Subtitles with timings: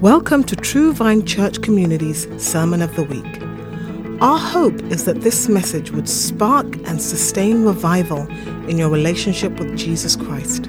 [0.00, 4.22] Welcome to True Vine Church Community's Sermon of the Week.
[4.22, 8.26] Our hope is that this message would spark and sustain revival
[8.66, 10.68] in your relationship with Jesus Christ.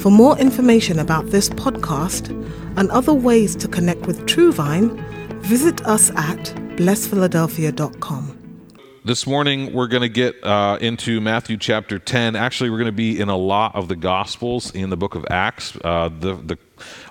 [0.00, 2.28] For more information about this podcast
[2.76, 4.98] and other ways to connect with True Vine,
[5.40, 8.38] visit us at blessphiladelphia.com.
[9.04, 12.36] This morning, we're going to get uh, into Matthew chapter 10.
[12.36, 15.26] Actually, we're going to be in a lot of the Gospels in the book of
[15.30, 15.76] Acts.
[15.82, 16.56] Uh, the, the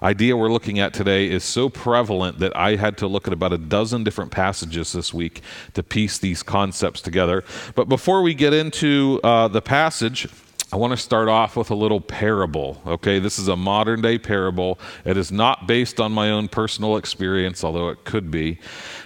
[0.02, 3.54] idea we're looking at today is so prevalent that I had to look at about
[3.54, 5.42] a dozen different passages this week
[5.74, 7.44] to piece these concepts together.
[7.76, 10.28] But before we get into uh, the passage,
[10.74, 12.82] I want to start off with a little parable.
[12.88, 14.80] Okay, this is a modern day parable.
[15.04, 18.58] It is not based on my own personal experience, although it could be.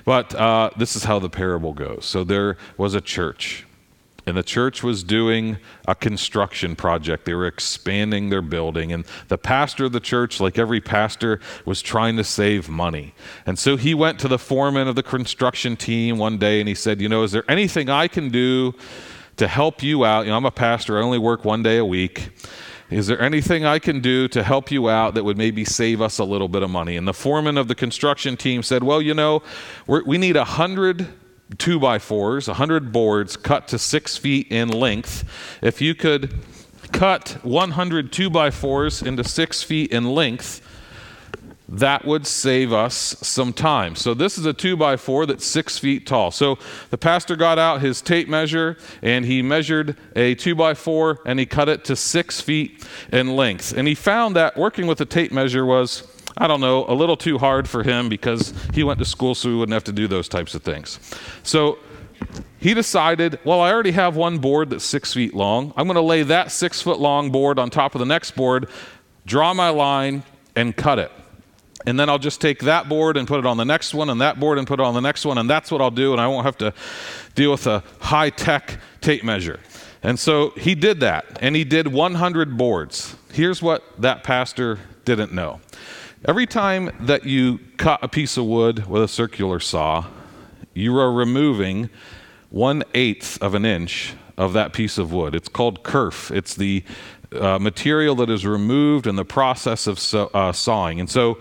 [0.03, 2.05] But uh, this is how the parable goes.
[2.05, 3.65] So there was a church,
[4.25, 5.57] and the church was doing
[5.87, 7.25] a construction project.
[7.25, 11.81] They were expanding their building, and the pastor of the church, like every pastor, was
[11.81, 13.13] trying to save money.
[13.45, 16.75] And so he went to the foreman of the construction team one day and he
[16.75, 18.73] said, You know, is there anything I can do?
[19.37, 20.25] to help you out.
[20.25, 22.29] You know, I'm a pastor, I only work one day a week.
[22.89, 26.19] Is there anything I can do to help you out that would maybe save us
[26.19, 26.97] a little bit of money?
[26.97, 29.41] And the foreman of the construction team said, Well, you know,
[29.87, 31.07] we need a hundred
[31.57, 35.23] two by fours, hundred boards cut to six feet in length.
[35.61, 36.33] If you could
[36.91, 40.61] cut 100 two by fours into six feet in length,
[41.67, 43.95] that would save us some time.
[43.95, 46.29] So, this is a two by four that's six feet tall.
[46.29, 46.59] So,
[46.91, 51.39] the pastor got out his tape measure and he measured a two by four and
[51.39, 53.73] he cut it to six feet in length.
[53.75, 56.03] And he found that working with a tape measure was,
[56.37, 59.49] I don't know, a little too hard for him because he went to school so
[59.49, 60.99] he wouldn't have to do those types of things.
[61.43, 61.79] So,
[62.59, 65.71] he decided, well, I already have one board that's six feet long.
[65.77, 68.69] I'm going to lay that six foot long board on top of the next board,
[69.25, 70.23] draw my line,
[70.55, 71.11] and cut it.
[71.85, 74.19] And then I'll just take that board and put it on the next one, and
[74.21, 76.19] that board and put it on the next one, and that's what I'll do, and
[76.19, 76.73] I won't have to
[77.35, 79.59] deal with a high tech tape measure.
[80.01, 83.15] And so he did that, and he did 100 boards.
[83.31, 85.59] Here's what that pastor didn't know
[86.27, 90.05] every time that you cut a piece of wood with a circular saw,
[90.73, 91.89] you are removing
[92.49, 95.35] one eighth of an inch of that piece of wood.
[95.35, 96.31] It's called kerf.
[96.31, 96.83] It's the
[97.31, 99.99] uh, material that is removed in the process of
[100.35, 100.99] uh, sawing.
[100.99, 101.37] And so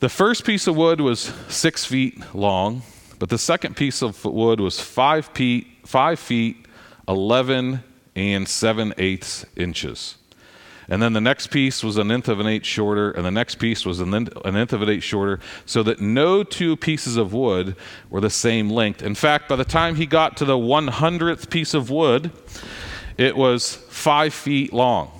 [0.00, 2.82] the first piece of wood was six feet long,
[3.18, 6.66] but the second piece of wood was five feet, five feet,
[7.08, 7.82] 11
[8.16, 10.16] and 7 eighths inches.
[10.88, 13.56] And then the next piece was an nth of an eighth shorter, and the next
[13.56, 17.76] piece was an nth of an eighth shorter, so that no two pieces of wood
[18.10, 19.02] were the same length.
[19.02, 22.30] In fact, by the time he got to the 100th piece of wood,
[23.16, 25.10] it was five feet long.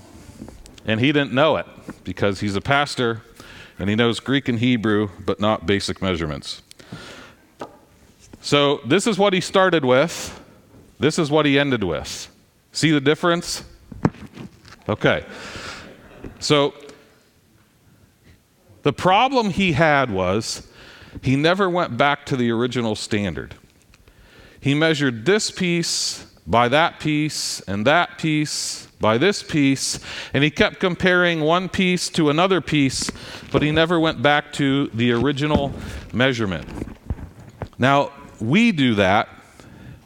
[0.86, 1.66] And he didn't know it
[2.04, 3.22] because he's a pastor
[3.78, 6.62] and he knows Greek and Hebrew, but not basic measurements.
[8.40, 10.40] So, this is what he started with.
[10.98, 12.28] This is what he ended with.
[12.72, 13.64] See the difference?
[14.88, 15.24] Okay.
[16.40, 16.74] So,
[18.82, 20.66] the problem he had was
[21.22, 23.54] he never went back to the original standard.
[24.60, 30.00] He measured this piece by that piece and that piece by this piece,
[30.32, 33.10] and he kept comparing one piece to another piece,
[33.52, 35.74] but he never went back to the original
[36.12, 36.66] measurement.
[37.78, 39.28] Now, we do that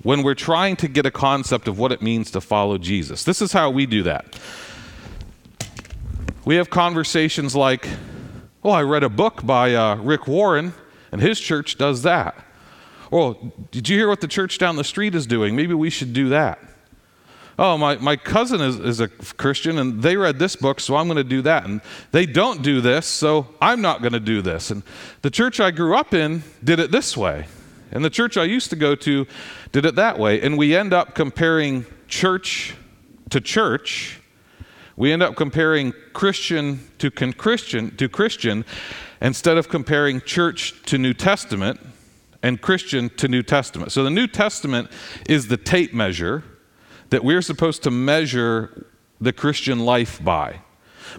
[0.03, 3.25] when we're trying to get a concept of what it means to follow Jesus.
[3.25, 4.37] This is how we do that.
[6.49, 7.87] We have conversations like,
[8.65, 10.73] "Oh, I read a book by uh, Rick Warren,
[11.13, 12.43] and his church does that."
[13.11, 15.55] Well, did you hear what the church down the street is doing?
[15.55, 16.59] Maybe we should do that.
[17.59, 21.07] Oh, my, my cousin is, is a Christian and they read this book, so I'm
[21.07, 21.67] going to do that.
[21.67, 21.83] And
[22.13, 24.71] they don't do this, so I'm not going to do this.
[24.71, 24.83] And
[25.21, 27.47] the church I grew up in did it this way.
[27.93, 29.27] And the church I used to go to
[29.73, 30.41] did it that way.
[30.41, 32.75] And we end up comparing church
[33.29, 34.18] to church.
[34.99, 38.65] We end up comparing Christian to Christian to Christian
[39.23, 41.79] instead of comparing church to New Testament
[42.43, 43.93] and Christian to New Testament.
[43.93, 44.91] So the New Testament
[45.29, 46.43] is the tape measure
[47.11, 48.87] that we're supposed to measure
[49.21, 50.63] the Christian life by.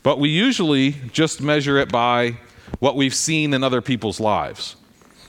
[0.04, 2.38] But we usually just measure it by
[2.80, 4.76] what we've seen in other people's lives.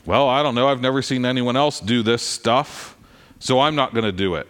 [0.05, 2.96] Well, I don't know, I've never seen anyone else do this stuff,
[3.38, 4.49] so I'm not going to do it.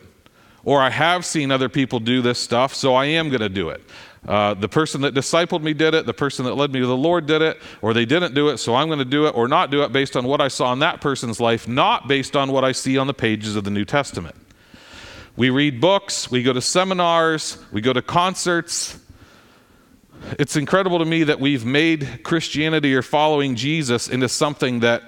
[0.65, 3.71] Or I have seen other people do this stuff, so I am going to do
[3.71, 3.83] it.
[4.27, 6.97] Uh, the person that discipled me did it, the person that led me to the
[6.97, 9.49] Lord did it, or they didn't do it, so I'm going to do it or
[9.49, 12.53] not do it based on what I saw in that person's life, not based on
[12.53, 14.37] what I see on the pages of the New Testament.
[15.37, 18.99] We read books, we go to seminars, we go to concerts,
[20.39, 25.03] it's incredible to me that we've made Christianity or following Jesus into something that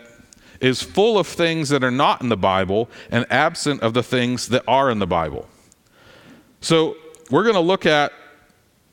[0.62, 4.48] is full of things that are not in the Bible and absent of the things
[4.48, 5.46] that are in the Bible.
[6.62, 6.96] So
[7.30, 8.12] we're going to look at,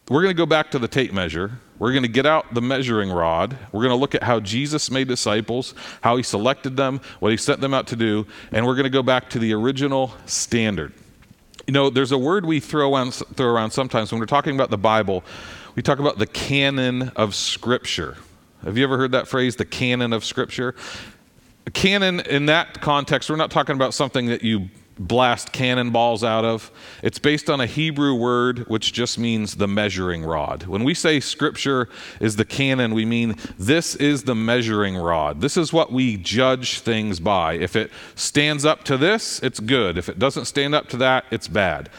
[0.10, 1.60] we're going to go back to the tape measure.
[1.78, 3.56] We're going to get out the measuring rod.
[3.72, 7.38] We're going to look at how Jesus made disciples, how he selected them, what he
[7.38, 10.92] sent them out to do, and we're going to go back to the original standard.
[11.68, 14.72] You know, there's a word we throw around, throw around sometimes when we're talking about
[14.72, 15.24] the Bible.
[15.76, 18.18] We talk about the canon of Scripture.
[18.66, 20.76] Have you ever heard that phrase, the canon of Scripture?
[21.66, 24.70] A canon, in that context, we're not talking about something that you
[25.00, 26.70] blast cannonballs out of.
[27.02, 30.64] It's based on a Hebrew word which just means the measuring rod.
[30.64, 31.88] When we say scripture
[32.20, 35.40] is the canon, we mean this is the measuring rod.
[35.42, 37.54] This is what we judge things by.
[37.54, 39.98] If it stands up to this, it's good.
[39.98, 41.90] If it doesn't stand up to that, it's bad.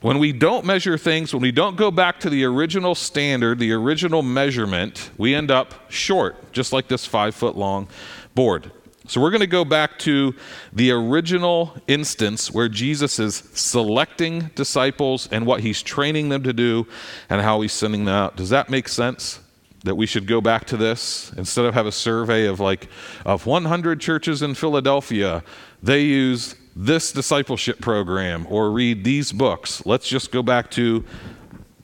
[0.00, 3.72] When we don't measure things, when we don't go back to the original standard, the
[3.72, 7.86] original measurement, we end up short, just like this five foot long
[8.34, 8.72] board.
[9.10, 10.36] So we're going to go back to
[10.72, 16.86] the original instance where Jesus is selecting disciples and what he's training them to do
[17.28, 18.36] and how he's sending them out.
[18.36, 19.40] Does that make sense?
[19.82, 22.86] That we should go back to this instead of have a survey of like
[23.26, 25.42] of 100 churches in Philadelphia,
[25.82, 29.84] they use this discipleship program or read these books.
[29.84, 31.04] Let's just go back to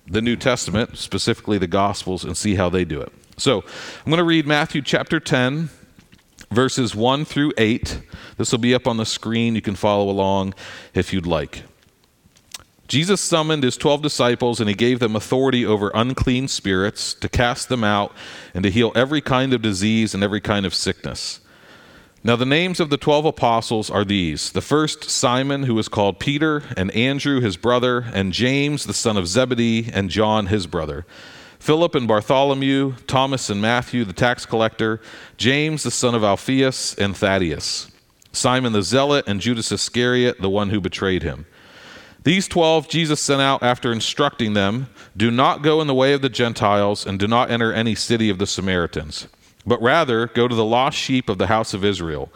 [0.06, 3.12] the New Testament, specifically the Gospels, and see how they do it.
[3.36, 5.70] So I'm going to read Matthew chapter 10,
[6.50, 8.00] verses 1 through 8.
[8.36, 9.54] This will be up on the screen.
[9.54, 10.54] You can follow along
[10.94, 11.62] if you'd like.
[12.88, 17.68] Jesus summoned his 12 disciples and he gave them authority over unclean spirits to cast
[17.68, 18.12] them out
[18.54, 21.40] and to heal every kind of disease and every kind of sickness.
[22.22, 26.18] Now, the names of the 12 apostles are these the first, Simon, who was called
[26.18, 31.06] Peter, and Andrew, his brother, and James, the son of Zebedee, and John, his brother.
[31.66, 35.00] Philip and Bartholomew, Thomas and Matthew, the tax collector,
[35.36, 37.90] James, the son of Alphaeus, and Thaddeus,
[38.30, 41.44] Simon the zealot, and Judas Iscariot, the one who betrayed him.
[42.22, 44.86] These twelve Jesus sent out after instructing them
[45.16, 48.30] Do not go in the way of the Gentiles, and do not enter any city
[48.30, 49.26] of the Samaritans,
[49.66, 52.32] but rather go to the lost sheep of the house of Israel.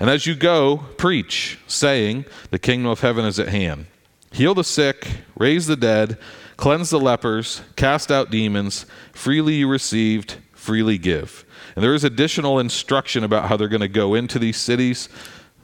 [0.00, 3.88] And as you go, preach, saying, The kingdom of heaven is at hand.
[4.32, 5.06] Heal the sick,
[5.36, 6.16] raise the dead
[6.60, 8.84] Cleanse the lepers, cast out demons,
[9.14, 11.46] freely you received, freely give.
[11.74, 15.08] And there is additional instruction about how they're going to go into these cities,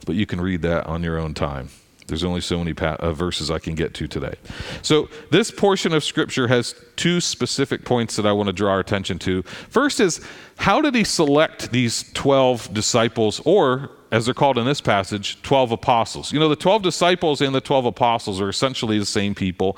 [0.06, 1.69] but you can read that on your own time.
[2.06, 4.37] There's only so many pa- uh, verses I can get to today.
[4.81, 8.81] So, this portion of Scripture has two specific points that I want to draw our
[8.81, 9.43] attention to.
[9.43, 10.26] First is
[10.56, 15.73] how did he select these 12 disciples, or as they're called in this passage, 12
[15.73, 16.32] apostles.
[16.32, 19.76] You know, the 12 disciples and the 12 apostles are essentially the same people.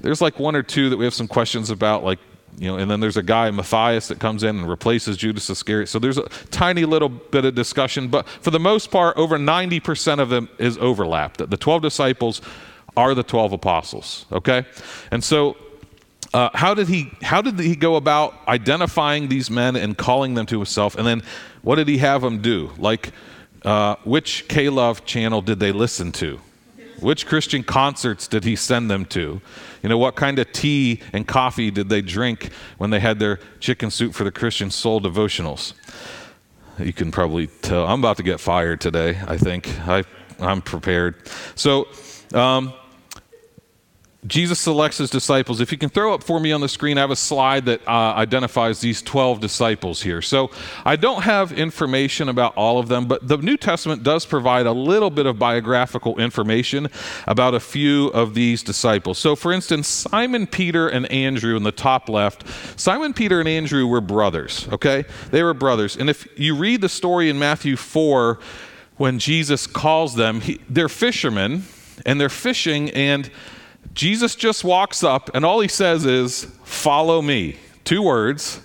[0.00, 2.18] There's like one or two that we have some questions about, like,
[2.58, 5.88] you know, and then there's a guy, Matthias, that comes in and replaces Judas Iscariot.
[5.88, 10.18] So there's a tiny little bit of discussion, but for the most part, over 90%
[10.18, 11.38] of them is overlap.
[11.38, 12.42] That the 12 disciples
[12.96, 14.66] are the 12 apostles, okay?
[15.10, 15.56] And so
[16.34, 20.46] uh, how did he how did he go about identifying these men and calling them
[20.46, 21.22] to himself and then
[21.62, 23.12] what did he have them do like
[23.64, 26.40] uh, which K-Love channel did they listen to?
[27.00, 29.40] Which Christian concerts did he send them to?
[29.82, 33.40] You know, what kind of tea and coffee did they drink when they had their
[33.58, 35.72] chicken soup for the Christian soul devotionals?
[36.78, 37.86] You can probably tell.
[37.86, 39.68] I'm about to get fired today, I think.
[39.88, 40.04] I,
[40.38, 41.14] I'm prepared.
[41.54, 41.88] So,
[42.34, 42.74] um,
[44.26, 45.62] Jesus selects his disciples.
[45.62, 47.80] If you can throw up for me on the screen, I have a slide that
[47.88, 50.20] uh, identifies these 12 disciples here.
[50.20, 50.50] So
[50.84, 54.72] I don't have information about all of them, but the New Testament does provide a
[54.72, 56.88] little bit of biographical information
[57.26, 59.16] about a few of these disciples.
[59.16, 62.44] So, for instance, Simon Peter and Andrew in the top left,
[62.78, 65.04] Simon Peter and Andrew were brothers, okay?
[65.30, 65.96] They were brothers.
[65.96, 68.38] And if you read the story in Matthew 4,
[68.98, 71.62] when Jesus calls them, he, they're fishermen
[72.04, 73.30] and they're fishing and
[73.92, 77.56] Jesus just walks up and all he says is, Follow me.
[77.84, 78.60] Two words.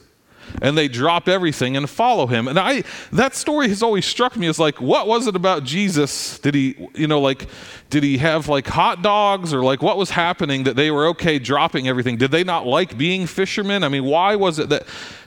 [0.61, 2.47] And they drop everything and follow him.
[2.47, 6.39] And I that story has always struck me as like, what was it about Jesus?
[6.39, 7.47] Did he, you know, like,
[7.89, 11.39] did he have like hot dogs or like what was happening that they were okay
[11.39, 12.17] dropping everything?
[12.17, 13.83] Did they not like being fishermen?
[13.83, 14.85] I mean, why was it that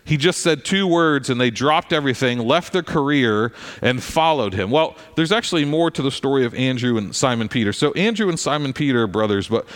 [0.09, 4.71] he just said two words and they dropped everything, left their career, and followed him.
[4.71, 7.75] Well, there's actually more to the story of Andrew and Simon Peter.
[7.75, 9.67] So, Andrew and Simon Peter are brothers, but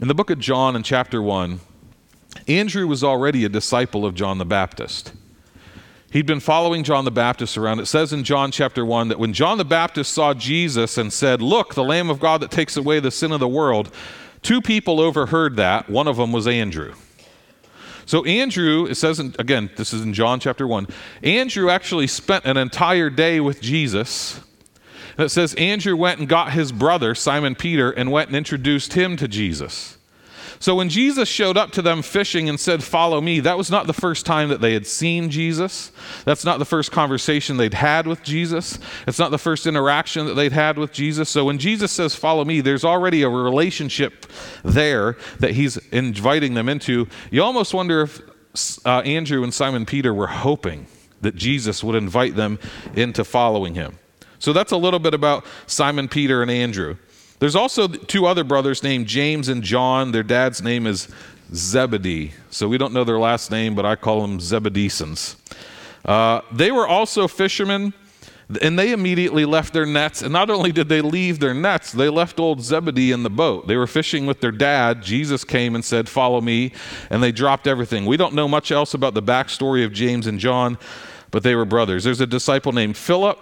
[0.00, 1.58] in the book of John, in chapter 1,
[2.48, 5.12] Andrew was already a disciple of John the Baptist.
[6.14, 7.80] He'd been following John the Baptist around.
[7.80, 11.42] It says in John chapter 1 that when John the Baptist saw Jesus and said,
[11.42, 13.92] Look, the Lamb of God that takes away the sin of the world,
[14.40, 15.90] two people overheard that.
[15.90, 16.94] One of them was Andrew.
[18.06, 20.86] So, Andrew, it says, in, again, this is in John chapter 1.
[21.22, 24.40] Andrew actually spent an entire day with Jesus.
[25.16, 28.92] And it says, Andrew went and got his brother, Simon Peter, and went and introduced
[28.92, 29.96] him to Jesus.
[30.64, 33.86] So when Jesus showed up to them fishing and said, Follow me, that was not
[33.86, 35.92] the first time that they had seen Jesus.
[36.24, 38.78] That's not the first conversation they'd had with Jesus.
[39.06, 41.28] It's not the first interaction that they'd had with Jesus.
[41.28, 44.24] So when Jesus says, Follow me, there's already a relationship
[44.62, 47.08] there that he's inviting them into.
[47.30, 48.22] You almost wonder if
[48.86, 50.86] uh, Andrew and Simon Peter were hoping
[51.20, 52.58] that Jesus would invite them
[52.94, 53.98] into following him.
[54.38, 56.96] So that's a little bit about Simon Peter and Andrew.
[57.44, 60.12] There's also two other brothers named James and John.
[60.12, 61.08] Their dad's name is
[61.52, 62.32] Zebedee.
[62.48, 65.36] So we don't know their last name, but I call them Zebedesons.
[66.06, 67.92] Uh, they were also fishermen,
[68.62, 70.22] and they immediately left their nets.
[70.22, 73.66] And not only did they leave their nets, they left old Zebedee in the boat.
[73.66, 75.02] They were fishing with their dad.
[75.02, 76.72] Jesus came and said, Follow me.
[77.10, 78.06] And they dropped everything.
[78.06, 80.78] We don't know much else about the backstory of James and John,
[81.30, 82.04] but they were brothers.
[82.04, 83.38] There's a disciple named Philip.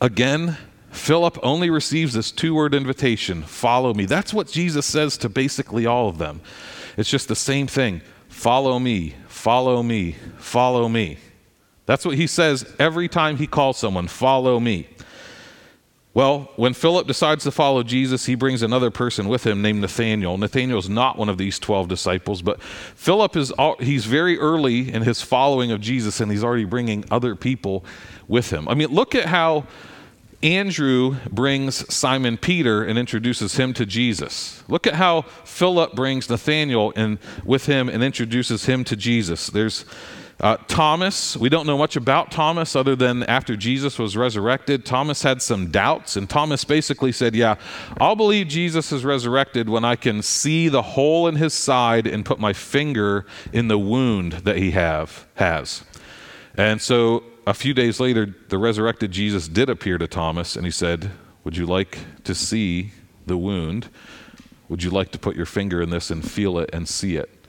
[0.00, 0.56] Again,
[0.94, 4.06] Philip only receives this two word invitation follow me.
[4.06, 6.40] That's what Jesus says to basically all of them.
[6.96, 11.18] It's just the same thing follow me, follow me, follow me.
[11.86, 14.88] That's what he says every time he calls someone follow me.
[16.14, 20.38] Well, when Philip decides to follow Jesus, he brings another person with him named Nathaniel.
[20.38, 25.22] Nathaniel's not one of these 12 disciples, but Philip is he's very early in his
[25.22, 27.84] following of Jesus and he's already bringing other people
[28.28, 28.68] with him.
[28.68, 29.66] I mean, look at how
[30.44, 34.62] Andrew brings Simon Peter and introduces him to Jesus.
[34.68, 39.46] Look at how Philip brings Nathaniel and with him and introduces him to Jesus.
[39.46, 39.86] There's
[40.40, 41.34] uh, Thomas.
[41.34, 45.70] We don't know much about Thomas other than after Jesus was resurrected, Thomas had some
[45.70, 47.54] doubts, and Thomas basically said, "Yeah,
[47.98, 52.24] I'll believe Jesus is resurrected when I can see the hole in his side and
[52.26, 55.84] put my finger in the wound that he have has."
[56.56, 60.70] And so a few days later, the resurrected Jesus did appear to Thomas and he
[60.70, 61.10] said,
[61.44, 62.92] Would you like to see
[63.26, 63.88] the wound?
[64.68, 67.46] Would you like to put your finger in this and feel it and see it?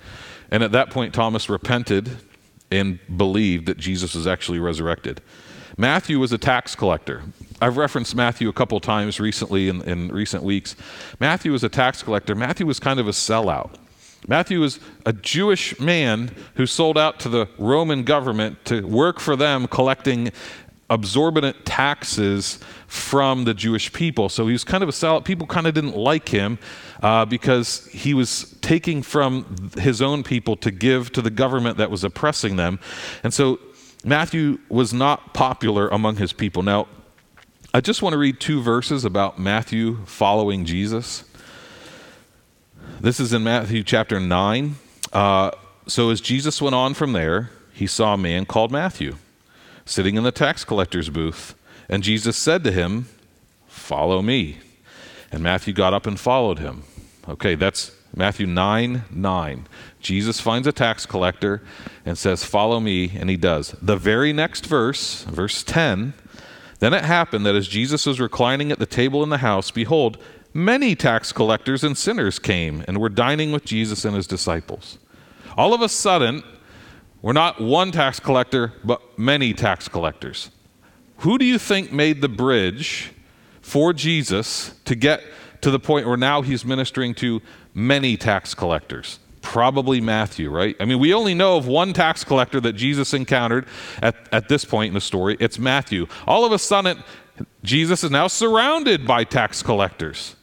[0.52, 2.18] And at that point, Thomas repented
[2.72, 5.22] and believed that Jesus was actually resurrected.
[5.78, 7.24] Matthew was a tax collector.
[7.62, 10.76] I've referenced Matthew a couple times recently in, in recent weeks.
[11.20, 12.36] Matthew was a tax collector.
[12.36, 13.76] Matthew was kind of a sellout.
[14.28, 19.36] Matthew was a Jewish man who sold out to the Roman government to work for
[19.36, 20.32] them collecting
[20.90, 24.30] absorbent taxes from the Jewish people.
[24.30, 25.26] So he was kind of a sellout.
[25.26, 26.60] People kind of didn't like him
[27.02, 31.90] uh, because he was taking from his own people to give to the government that
[31.90, 32.80] was oppressing them.
[33.24, 33.60] And so
[34.04, 36.62] Matthew was not popular among his people.
[36.62, 36.88] Now,
[37.74, 41.26] I just want to read two verses about Matthew following Jesus.
[43.00, 44.76] This is in Matthew chapter 9.
[45.14, 45.52] Uh,
[45.88, 49.16] so as Jesus went on from there, he saw a man called Matthew
[49.86, 51.56] sitting in the tax collector's booth.
[51.88, 53.08] And Jesus said to him,
[53.68, 54.58] Follow me.
[55.32, 56.84] And Matthew got up and followed him.
[57.28, 59.68] Okay, that's Matthew 9 9.
[60.00, 61.62] Jesus finds a tax collector
[62.06, 63.76] and says, Follow me, and he does.
[63.82, 66.14] The very next verse, verse 10,
[66.80, 70.18] then it happened that as Jesus was reclining at the table in the house, behold,
[70.56, 74.98] many tax collectors and sinners came and were dining with Jesus and his disciples.
[75.58, 76.44] All of a sudden,
[77.22, 80.50] we're not one tax collector, but many tax collectors.
[81.18, 83.12] Who do you think made the bridge
[83.62, 85.22] for Jesus to get
[85.60, 87.42] to the point where now he's ministering to
[87.74, 89.20] many tax collectors?
[89.42, 90.76] Probably Matthew, right?
[90.80, 93.66] I mean, we only know of one tax collector that Jesus encountered
[94.02, 95.36] at, at this point in the story.
[95.40, 96.08] It's Matthew.
[96.26, 97.04] All of a sudden,
[97.64, 100.36] Jesus is now surrounded by tax collectors.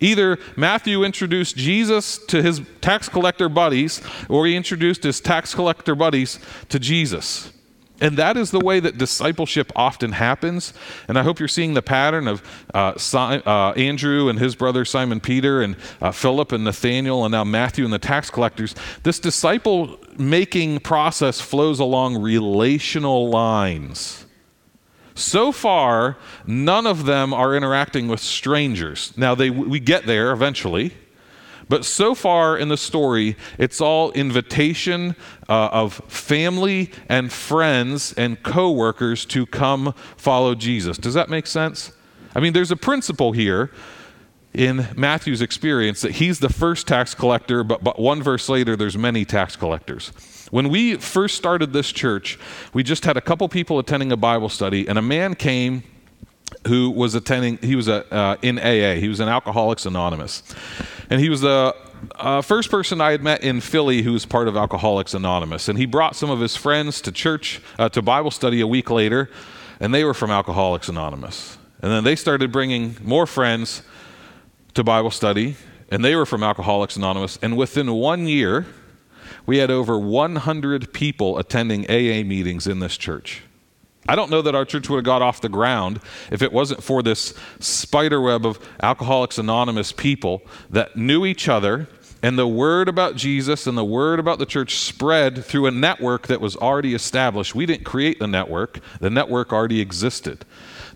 [0.00, 5.94] Either Matthew introduced Jesus to his tax collector buddies, or he introduced his tax collector
[5.94, 6.38] buddies
[6.68, 7.52] to Jesus.
[8.00, 10.72] And that is the way that discipleship often happens.
[11.08, 15.18] And I hope you're seeing the pattern of uh, uh, Andrew and his brother Simon
[15.18, 18.76] Peter, and uh, Philip and Nathaniel, and now Matthew and the tax collectors.
[19.02, 24.26] This disciple making process flows along relational lines.
[25.18, 29.12] So far, none of them are interacting with strangers.
[29.16, 30.94] Now, they, we get there eventually,
[31.68, 35.16] but so far in the story, it's all invitation
[35.48, 40.96] uh, of family and friends and coworkers to come follow Jesus.
[40.98, 41.90] Does that make sense?
[42.36, 43.72] I mean, there's a principle here
[44.58, 48.98] in Matthew's experience that he's the first tax collector, but, but one verse later, there's
[48.98, 50.08] many tax collectors.
[50.50, 52.40] When we first started this church,
[52.74, 55.84] we just had a couple people attending a Bible study, and a man came
[56.66, 60.42] who was attending, he was a, uh, in AA, he was an Alcoholics Anonymous.
[61.08, 61.76] And he was the
[62.16, 65.78] uh, first person I had met in Philly who was part of Alcoholics Anonymous, and
[65.78, 69.30] he brought some of his friends to church uh, to Bible study a week later,
[69.78, 71.58] and they were from Alcoholics Anonymous.
[71.80, 73.82] And then they started bringing more friends
[74.78, 75.56] to Bible study,
[75.90, 77.36] and they were from Alcoholics Anonymous.
[77.42, 78.64] And within one year,
[79.44, 83.42] we had over 100 people attending AA meetings in this church.
[84.08, 85.98] I don't know that our church would have got off the ground
[86.30, 91.88] if it wasn't for this spider web of Alcoholics Anonymous people that knew each other,
[92.22, 96.28] and the word about Jesus and the word about the church spread through a network
[96.28, 97.52] that was already established.
[97.52, 100.44] We didn't create the network, the network already existed.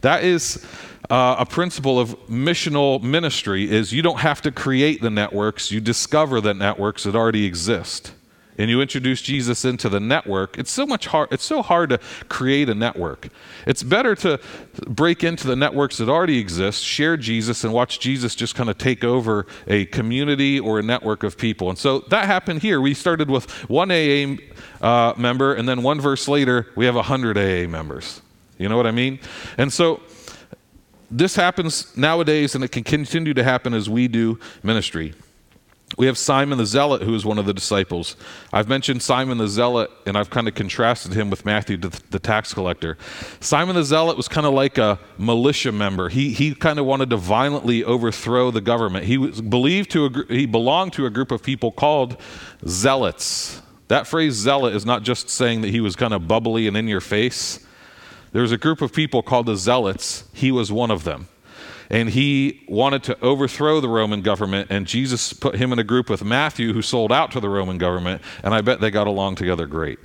[0.03, 0.65] That is
[1.11, 5.81] uh, a principle of missional ministry is you don't have to create the networks, you
[5.81, 8.13] discover the networks that already exist
[8.59, 11.99] and you introduce Jesus into the network, it's so much hard it's so hard to
[12.29, 13.29] create a network.
[13.67, 14.41] It's better to
[14.87, 18.79] break into the networks that already exist, share Jesus and watch Jesus just kind of
[18.79, 21.71] take over a community or a network of people.
[21.71, 22.81] And so that happened here.
[22.81, 24.37] We started with one AA
[24.81, 28.21] uh, member and then one verse later we have 100 AA members.
[28.59, 29.19] You know what I mean?
[29.59, 30.01] And so
[31.11, 35.15] this happens nowadays and it can continue to happen as we do ministry.
[35.99, 38.17] We have Simon the Zealot, who is one of the disciples.
[38.53, 42.55] I've mentioned Simon the Zealot, and I've kind of contrasted him with Matthew, the tax
[42.55, 42.97] collector.
[43.41, 46.09] Simon the Zealot was kind of like a militia member.
[46.09, 49.05] He, he kind of wanted to violently overthrow the government.
[49.05, 52.17] He was believed to he belonged to a group of people called
[52.67, 53.61] zealots.
[53.89, 56.89] That phrase zealot is not just saying that he was kind of bubbly and in
[56.89, 57.67] your face.
[58.33, 60.25] There was a group of people called the zealots.
[60.33, 61.29] He was one of them
[61.93, 64.69] and he wanted to overthrow the Roman government.
[64.71, 67.77] And Jesus put him in a group with Matthew, who sold out to the Roman
[67.77, 69.99] government, and I bet they got along together great.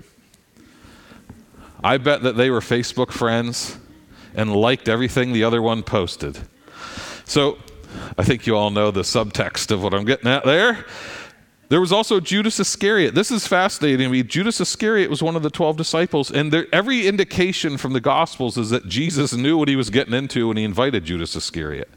[1.81, 3.77] I bet that they were Facebook friends
[4.35, 6.37] and liked everything the other one posted.
[7.23, 7.57] So
[8.17, 10.85] I think you all know the subtext of what I'm getting at there.
[11.69, 13.13] There was also Judas Iscariot.
[13.13, 14.23] This is fascinating to me.
[14.23, 18.57] Judas Iscariot was one of the 12 disciples, and there, every indication from the Gospels
[18.57, 21.89] is that Jesus knew what he was getting into when he invited Judas Iscariot.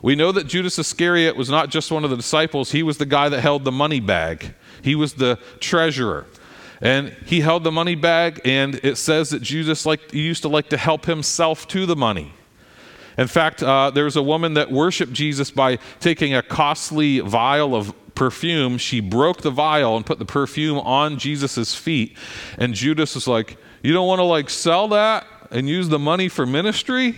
[0.00, 3.06] We know that Judas Iscariot was not just one of the disciples, he was the
[3.06, 6.26] guy that held the money bag, he was the treasurer.
[6.80, 10.70] And he held the money bag, and it says that Judas liked, used to like
[10.70, 12.32] to help himself to the money.
[13.16, 17.74] In fact, uh, there was a woman that worshiped Jesus by taking a costly vial
[17.74, 22.16] of perfume, she broke the vial and put the perfume on Jesus' feet.
[22.58, 26.28] And Judas was like, You don't want to like sell that and use the money
[26.28, 27.16] for ministry?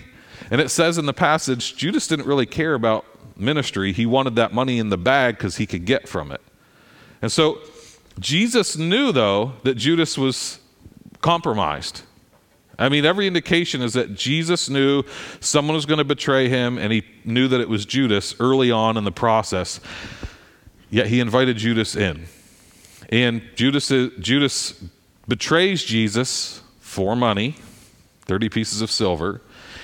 [0.50, 3.04] And it says in the passage, Judas didn't really care about
[3.37, 3.92] ministry.
[3.92, 6.40] He wanted that money in the bag because he could get from it.
[7.20, 7.59] And so
[8.18, 10.61] Jesus knew, though, that Judas was
[11.20, 12.02] compromised.
[12.78, 15.02] I mean, every indication is that Jesus knew
[15.40, 18.96] someone was going to betray him, and he knew that it was Judas early on
[18.96, 19.80] in the process.
[20.90, 22.27] Yet he invited Judas in.
[23.09, 24.83] And Judas, Judas
[25.29, 27.57] betrays Jesus for money,
[28.27, 29.40] 30 pieces of silver.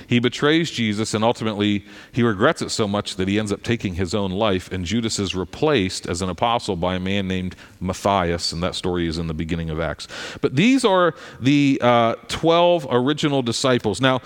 [0.07, 3.95] He betrays Jesus, and ultimately he regrets it so much that he ends up taking
[3.95, 4.71] his own life.
[4.71, 9.07] And Judas is replaced as an apostle by a man named Matthias, and that story
[9.07, 10.09] is in the beginning of Acts.
[10.41, 14.01] But these are the uh, 12 original disciples.
[14.01, 14.21] Now,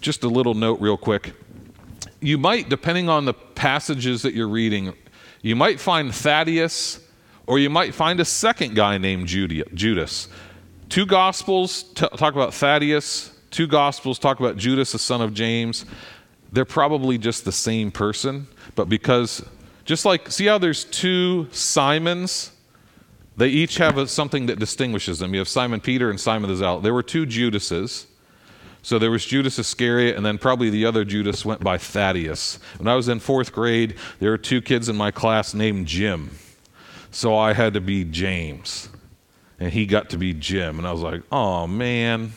[0.00, 1.32] just a little note, real quick.
[2.20, 4.94] You might, depending on the passages that you're reading,
[5.46, 6.98] you might find Thaddeus,
[7.46, 10.26] or you might find a second guy named Judas.
[10.88, 15.86] Two Gospels t- talk about Thaddeus, two Gospels talk about Judas, the son of James.
[16.50, 19.46] They're probably just the same person, but because,
[19.84, 22.50] just like, see how there's two Simons?
[23.36, 25.32] They each have a, something that distinguishes them.
[25.32, 26.82] You have Simon Peter and Simon the Zealot.
[26.82, 28.08] There were two Judases.
[28.86, 32.60] So there was Judas Iscariot, and then probably the other Judas went by Thaddeus.
[32.78, 36.30] When I was in fourth grade, there were two kids in my class named Jim.
[37.10, 38.88] So I had to be James.
[39.58, 40.78] And he got to be Jim.
[40.78, 42.30] And I was like, oh, man.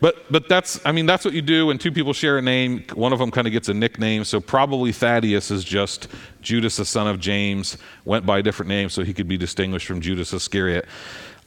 [0.00, 2.84] But, but that's, I mean, that's what you do when two people share a name.
[2.94, 4.24] One of them kind of gets a nickname.
[4.24, 6.08] So probably Thaddeus is just
[6.40, 9.86] Judas, the son of James, went by a different name so he could be distinguished
[9.86, 10.86] from Judas Iscariot.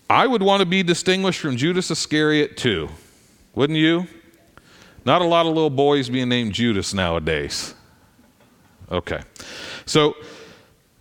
[0.10, 2.90] I would want to be distinguished from Judas Iscariot too.
[3.56, 4.08] Wouldn't you?
[5.04, 7.74] Not a lot of little boys being named Judas nowadays.
[8.92, 9.22] Okay.
[9.86, 10.16] So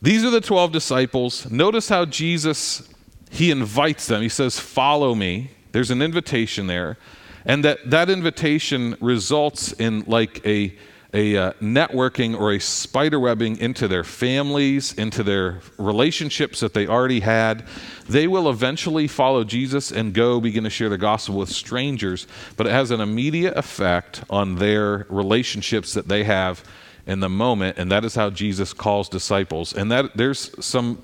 [0.00, 1.50] these are the 12 disciples.
[1.50, 2.88] Notice how Jesus
[3.30, 4.22] he invites them.
[4.22, 6.96] He says, "Follow me." There's an invitation there.
[7.44, 10.74] And that that invitation results in like a
[11.14, 16.86] a uh, networking or a spider webbing into their families, into their relationships that they
[16.86, 17.64] already had.
[18.08, 22.66] They will eventually follow Jesus and go begin to share the gospel with strangers, but
[22.66, 26.64] it has an immediate effect on their relationships that they have
[27.06, 29.72] in the moment, and that is how Jesus calls disciples.
[29.72, 30.98] And that there's some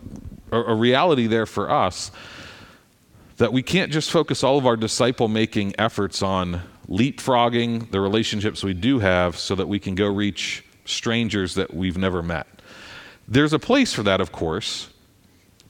[0.53, 2.11] a reality there for us
[3.37, 8.64] that we can't just focus all of our disciple making efforts on leapfrogging the relationships
[8.64, 12.46] we do have so that we can go reach strangers that we've never met.
[13.29, 14.90] There's a place for that, of course,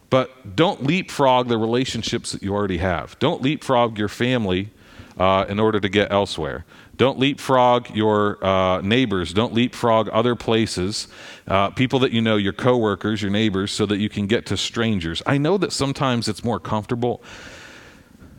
[0.09, 3.18] but don't leapfrog the relationships that you already have.
[3.18, 4.70] Don't leapfrog your family
[5.18, 6.64] uh, in order to get elsewhere.
[6.96, 9.33] Don't leapfrog your uh, neighbors.
[9.33, 11.09] Don't leapfrog other places,
[11.46, 14.56] uh, people that you know, your coworkers, your neighbors, so that you can get to
[14.56, 15.22] strangers.
[15.26, 17.22] I know that sometimes it's more comfortable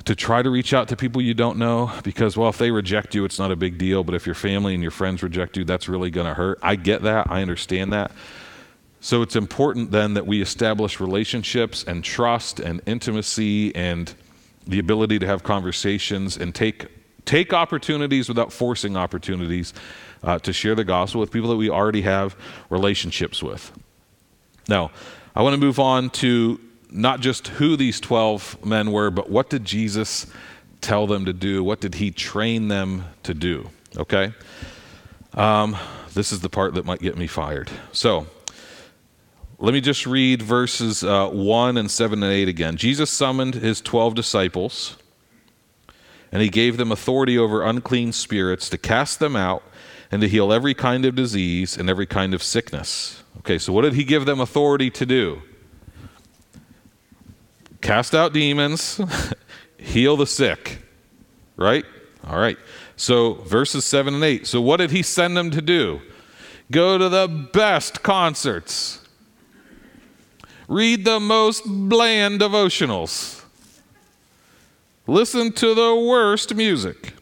[0.05, 3.13] to try to reach out to people you don't know because, well, if they reject
[3.13, 4.03] you, it's not a big deal.
[4.03, 6.59] But if your family and your friends reject you, that's really going to hurt.
[6.61, 7.29] I get that.
[7.29, 8.11] I understand that.
[8.99, 14.13] So it's important then that we establish relationships and trust and intimacy and
[14.67, 16.87] the ability to have conversations and take
[17.25, 19.73] take opportunities without forcing opportunities
[20.23, 22.35] uh, to share the gospel with people that we already have
[22.69, 23.71] relationships with.
[24.67, 24.91] Now,
[25.35, 26.59] I want to move on to
[26.91, 30.27] not just who these 12 men were, but what did Jesus
[30.81, 31.63] tell them to do?
[31.63, 33.69] What did he train them to do?
[33.97, 34.33] Okay?
[35.33, 35.77] Um,
[36.13, 37.71] this is the part that might get me fired.
[37.93, 38.27] So,
[39.59, 42.77] let me just read verses uh, 1 and 7 and 8 again.
[42.77, 44.97] Jesus summoned his 12 disciples,
[46.31, 49.63] and he gave them authority over unclean spirits to cast them out
[50.11, 53.23] and to heal every kind of disease and every kind of sickness.
[53.39, 55.41] Okay, so what did he give them authority to do?
[57.81, 59.01] Cast out demons,
[59.77, 60.79] heal the sick.
[61.57, 61.85] Right?
[62.25, 62.57] All right.
[62.95, 64.47] So, verses 7 and 8.
[64.47, 66.01] So, what did he send them to do?
[66.69, 69.05] Go to the best concerts,
[70.67, 73.43] read the most bland devotionals,
[75.05, 77.13] listen to the worst music.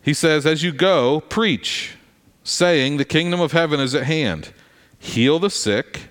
[0.00, 1.96] He says, As you go, preach,
[2.42, 4.52] saying, The kingdom of heaven is at hand.
[4.98, 6.08] Heal the sick,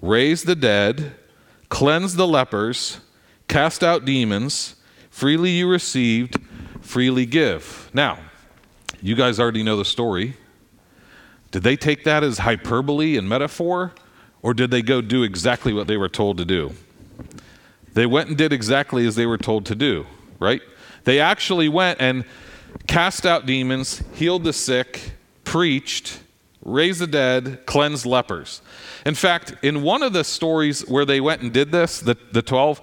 [0.00, 1.16] raise the dead
[1.74, 3.00] cleanse the lepers,
[3.48, 4.76] cast out demons,
[5.10, 6.36] freely you received,
[6.80, 7.90] freely give.
[7.92, 8.20] Now,
[9.02, 10.36] you guys already know the story.
[11.50, 13.92] Did they take that as hyperbole and metaphor,
[14.40, 16.74] or did they go do exactly what they were told to do?
[17.92, 20.06] They went and did exactly as they were told to do,
[20.38, 20.62] right?
[21.02, 22.24] They actually went and
[22.86, 26.20] cast out demons, healed the sick, preached,
[26.64, 28.62] raised the dead, cleanse lepers.
[29.04, 32.42] In fact, in one of the stories where they went and did this, the, the
[32.42, 32.80] 12,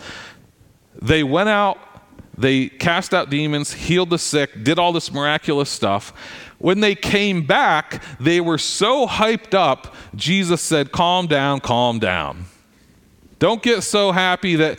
[1.01, 1.77] they went out,
[2.37, 6.13] they cast out demons, healed the sick, did all this miraculous stuff.
[6.59, 12.45] When they came back, they were so hyped up, Jesus said, Calm down, calm down.
[13.39, 14.77] Don't get so happy that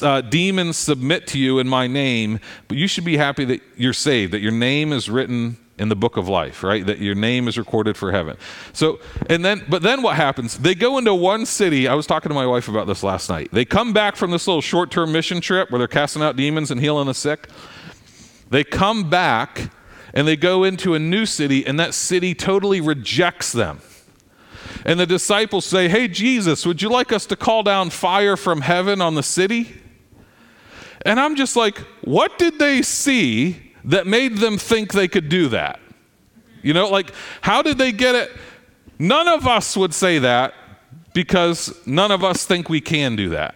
[0.00, 2.38] uh, demons submit to you in my name,
[2.68, 5.96] but you should be happy that you're saved, that your name is written in the
[5.96, 6.86] book of life, right?
[6.86, 8.36] That your name is recorded for heaven.
[8.72, 10.58] So, and then, but then what happens?
[10.58, 11.88] They go into one city.
[11.88, 13.50] I was talking to my wife about this last night.
[13.52, 16.70] They come back from this little short term mission trip where they're casting out demons
[16.70, 17.48] and healing the sick.
[18.50, 19.70] They come back
[20.12, 23.80] and they go into a new city, and that city totally rejects them.
[24.84, 28.60] And the disciples say, Hey, Jesus, would you like us to call down fire from
[28.60, 29.80] heaven on the city?
[31.04, 35.48] And I'm just like, What did they see that made them think they could do
[35.48, 35.80] that?
[36.62, 38.32] You know, like, how did they get it?
[38.98, 40.54] None of us would say that
[41.12, 43.54] because none of us think we can do that.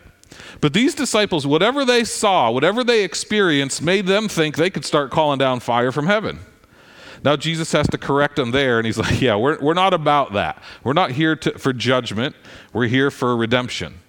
[0.61, 5.11] But these disciples, whatever they saw, whatever they experienced, made them think they could start
[5.11, 6.41] calling down fire from heaven.
[7.25, 10.33] Now, Jesus has to correct them there, and he's like, Yeah, we're, we're not about
[10.35, 10.63] that.
[10.85, 12.37] We're not here to, for judgment,
[12.73, 14.01] we're here for redemption.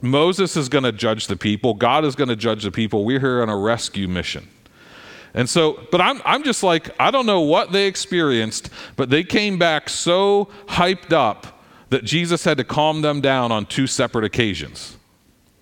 [0.00, 3.04] Moses is going to judge the people, God is going to judge the people.
[3.04, 4.48] We're here on a rescue mission.
[5.34, 9.24] And so, but I'm, I'm just like, I don't know what they experienced, but they
[9.24, 14.24] came back so hyped up that Jesus had to calm them down on two separate
[14.24, 14.96] occasions.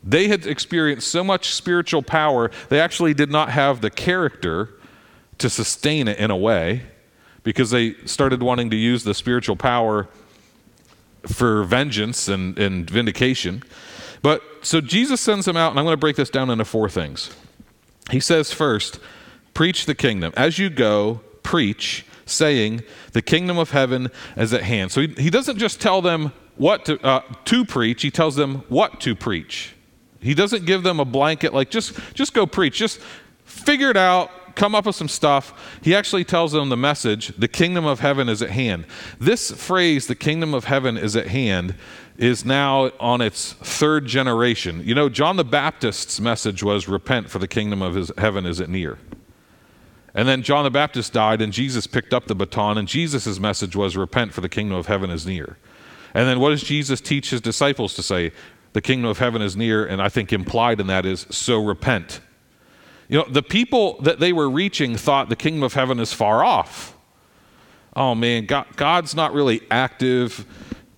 [0.02, 4.70] They had experienced so much spiritual power, they actually did not have the character
[5.38, 6.82] to sustain it in a way
[7.42, 10.08] because they started wanting to use the spiritual power
[11.26, 13.62] for vengeance and, and vindication.
[14.22, 16.88] But so Jesus sends them out, and I'm going to break this down into four
[16.88, 17.34] things.
[18.10, 18.98] He says, first,
[19.54, 20.32] Preach the kingdom.
[20.36, 22.82] As you go, preach, saying,
[23.12, 24.92] The kingdom of heaven is at hand.
[24.92, 28.64] So he, he doesn't just tell them what to, uh, to preach, he tells them
[28.68, 29.74] what to preach.
[30.20, 33.00] He doesn't give them a blanket, like, just, just go preach, just
[33.44, 35.78] figure it out, come up with some stuff.
[35.82, 38.84] He actually tells them the message the kingdom of heaven is at hand.
[39.18, 41.74] This phrase, the kingdom of heaven is at hand,
[42.18, 44.82] is now on its third generation.
[44.84, 48.68] You know, John the Baptist's message was repent, for the kingdom of heaven is at
[48.68, 48.98] near.
[50.14, 53.76] And then John the Baptist died, and Jesus picked up the baton, and Jesus' message
[53.76, 55.56] was, Repent, for the kingdom of heaven is near.
[56.14, 58.32] And then what does Jesus teach his disciples to say?
[58.72, 62.20] The kingdom of heaven is near, and I think implied in that is, So repent.
[63.08, 66.44] You know, the people that they were reaching thought the kingdom of heaven is far
[66.44, 66.96] off.
[67.96, 70.46] Oh man, God, God's not really active.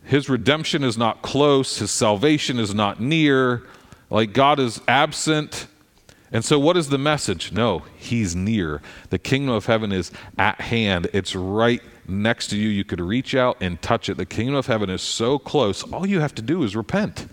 [0.05, 1.79] His redemption is not close.
[1.79, 3.66] His salvation is not near.
[4.11, 5.66] Like God is absent.
[6.32, 7.52] And so, what is the message?
[7.52, 8.80] No, He's near.
[9.10, 12.68] The kingdom of heaven is at hand, it's right next to you.
[12.68, 14.16] You could reach out and touch it.
[14.16, 15.82] The kingdom of heaven is so close.
[15.92, 17.26] All you have to do is repent.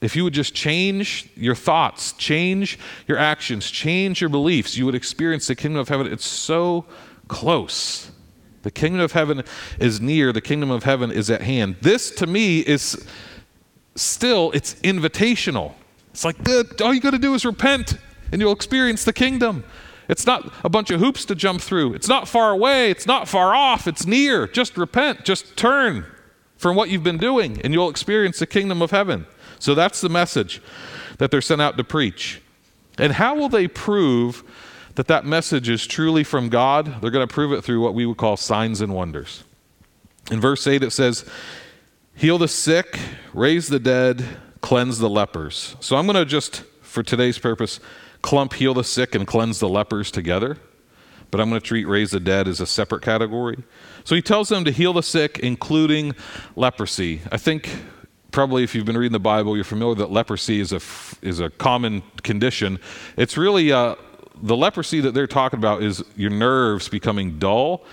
[0.00, 4.96] If you would just change your thoughts, change your actions, change your beliefs, you would
[4.96, 6.12] experience the kingdom of heaven.
[6.12, 6.86] It's so
[7.28, 8.10] close.
[8.62, 9.44] The kingdom of heaven
[9.78, 11.76] is near, the kingdom of heaven is at hand.
[11.82, 13.06] This to me is
[13.94, 15.74] still it's invitational.
[16.12, 16.36] It's like
[16.80, 17.98] all you got to do is repent
[18.30, 19.64] and you'll experience the kingdom.
[20.08, 21.94] It's not a bunch of hoops to jump through.
[21.94, 24.46] It's not far away, it's not far off, it's near.
[24.46, 26.06] Just repent, just turn
[26.56, 29.26] from what you've been doing and you'll experience the kingdom of heaven.
[29.58, 30.60] So that's the message
[31.18, 32.42] that they're sent out to preach.
[32.98, 34.44] And how will they prove
[34.94, 38.04] that that message is truly from God, they're going to prove it through what we
[38.04, 39.44] would call signs and wonders.
[40.30, 41.24] In verse 8, it says,
[42.14, 42.98] Heal the sick,
[43.32, 44.24] raise the dead,
[44.62, 45.76] cleanse the lepers.
[45.80, 47.80] So I'm going to just, for today's purpose,
[48.22, 50.56] clump heal the sick and cleanse the lepers together.
[51.30, 53.62] But I'm going to treat raise the dead as a separate category.
[54.04, 56.14] So he tells them to heal the sick, including
[56.56, 57.20] leprosy.
[57.30, 57.70] I think
[58.30, 60.80] probably if you've been reading the Bible, you're familiar that leprosy is a,
[61.26, 62.78] is a common condition.
[63.16, 63.96] It's really uh,
[64.42, 67.84] the leprosy that they're talking about is your nerves becoming dull.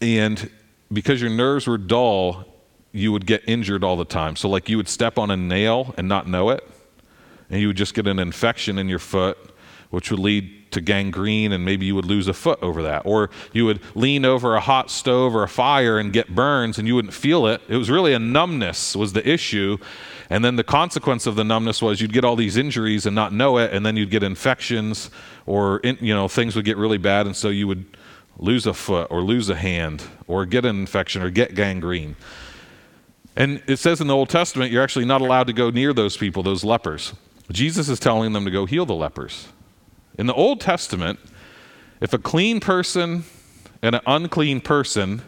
[0.00, 0.50] And
[0.92, 2.51] because your nerves were dull,
[2.92, 4.36] you would get injured all the time.
[4.36, 6.66] So, like, you would step on a nail and not know it,
[7.50, 9.38] and you would just get an infection in your foot,
[9.90, 13.02] which would lead to gangrene, and maybe you would lose a foot over that.
[13.04, 16.88] Or you would lean over a hot stove or a fire and get burns, and
[16.88, 17.60] you wouldn't feel it.
[17.68, 19.78] It was really a numbness was the issue,
[20.30, 23.32] and then the consequence of the numbness was you'd get all these injuries and not
[23.32, 25.10] know it, and then you'd get infections
[25.44, 27.84] or in, you know things would get really bad, and so you would
[28.38, 32.16] lose a foot or lose a hand or get an infection or get gangrene.
[33.36, 36.16] And it says in the Old Testament you're actually not allowed to go near those
[36.16, 37.14] people, those lepers.
[37.50, 39.48] Jesus is telling them to go heal the lepers.
[40.18, 41.18] In the Old Testament,
[42.00, 43.24] if a clean person
[43.82, 45.22] and an unclean person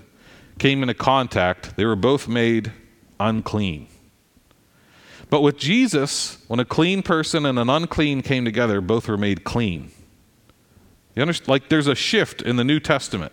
[0.58, 2.72] came into contact, they were both made
[3.18, 3.88] unclean.
[5.30, 9.44] But with Jesus, when a clean person and an unclean came together, both were made
[9.44, 9.90] clean.
[11.16, 11.48] You understand?
[11.48, 13.32] Like there's a shift in the New Testament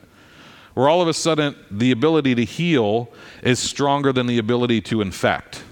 [0.74, 3.10] where all of a sudden the ability to heal
[3.44, 5.64] is stronger than the ability to infect.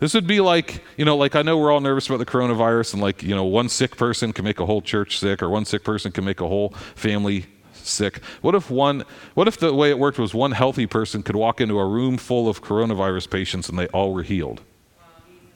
[0.00, 2.94] This would be like, you know, like I know we're all nervous about the coronavirus
[2.94, 5.64] and like, you know, one sick person can make a whole church sick or one
[5.64, 8.22] sick person can make a whole family sick.
[8.40, 11.60] What if one what if the way it worked was one healthy person could walk
[11.60, 14.60] into a room full of coronavirus patients and they all were healed?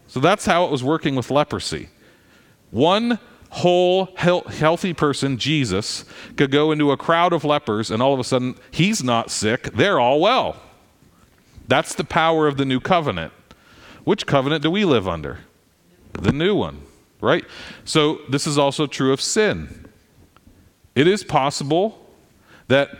[0.06, 1.90] So that's how it was working with leprosy.
[2.70, 3.18] One
[3.50, 6.04] whole healthy person, Jesus,
[6.36, 9.64] could go into a crowd of lepers and all of a sudden he's not sick,
[9.74, 10.56] they're all well.
[11.66, 13.32] That's the power of the new covenant.
[14.04, 15.40] Which covenant do we live under?
[16.12, 16.82] The new one,
[17.20, 17.44] right?
[17.84, 19.86] So this is also true of sin.
[20.94, 22.06] It is possible
[22.68, 22.90] that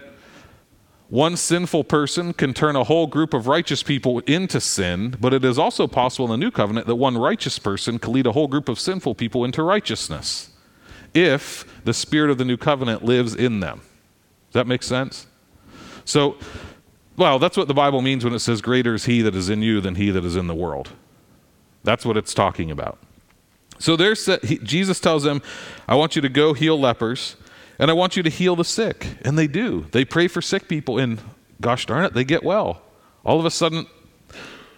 [1.09, 5.45] one sinful person can turn a whole group of righteous people into sin, but it
[5.45, 8.47] is also possible in the new covenant that one righteous person can lead a whole
[8.47, 10.51] group of sinful people into righteousness
[11.15, 13.79] if the spirit of the new covenant lives in them.
[14.49, 15.27] Does that make sense?
[16.05, 16.37] So,
[17.17, 19.63] well, that's what the Bible means when it says, Greater is he that is in
[19.63, 20.91] you than he that is in the world.
[21.85, 22.99] That's what it's talking about.
[23.79, 24.29] So there's
[24.63, 25.41] Jesus tells them,
[25.87, 27.37] I want you to go heal lepers.
[27.79, 29.07] And I want you to heal the sick.
[29.23, 29.87] And they do.
[29.93, 31.21] They pray for sick people, and
[31.61, 32.83] gosh darn it, they get well.
[33.25, 33.87] All of a sudden,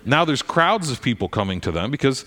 [0.05, 2.25] now there's crowds of people coming to them because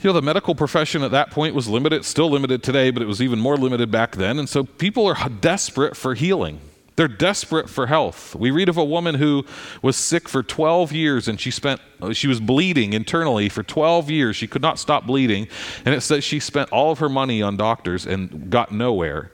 [0.00, 3.06] you know the medical profession at that point was limited still limited today but it
[3.06, 6.60] was even more limited back then and so people are desperate for healing
[6.96, 9.44] they're desperate for health we read of a woman who
[9.82, 11.80] was sick for 12 years and she spent
[12.12, 15.46] she was bleeding internally for 12 years she could not stop bleeding
[15.84, 19.32] and it says she spent all of her money on doctors and got nowhere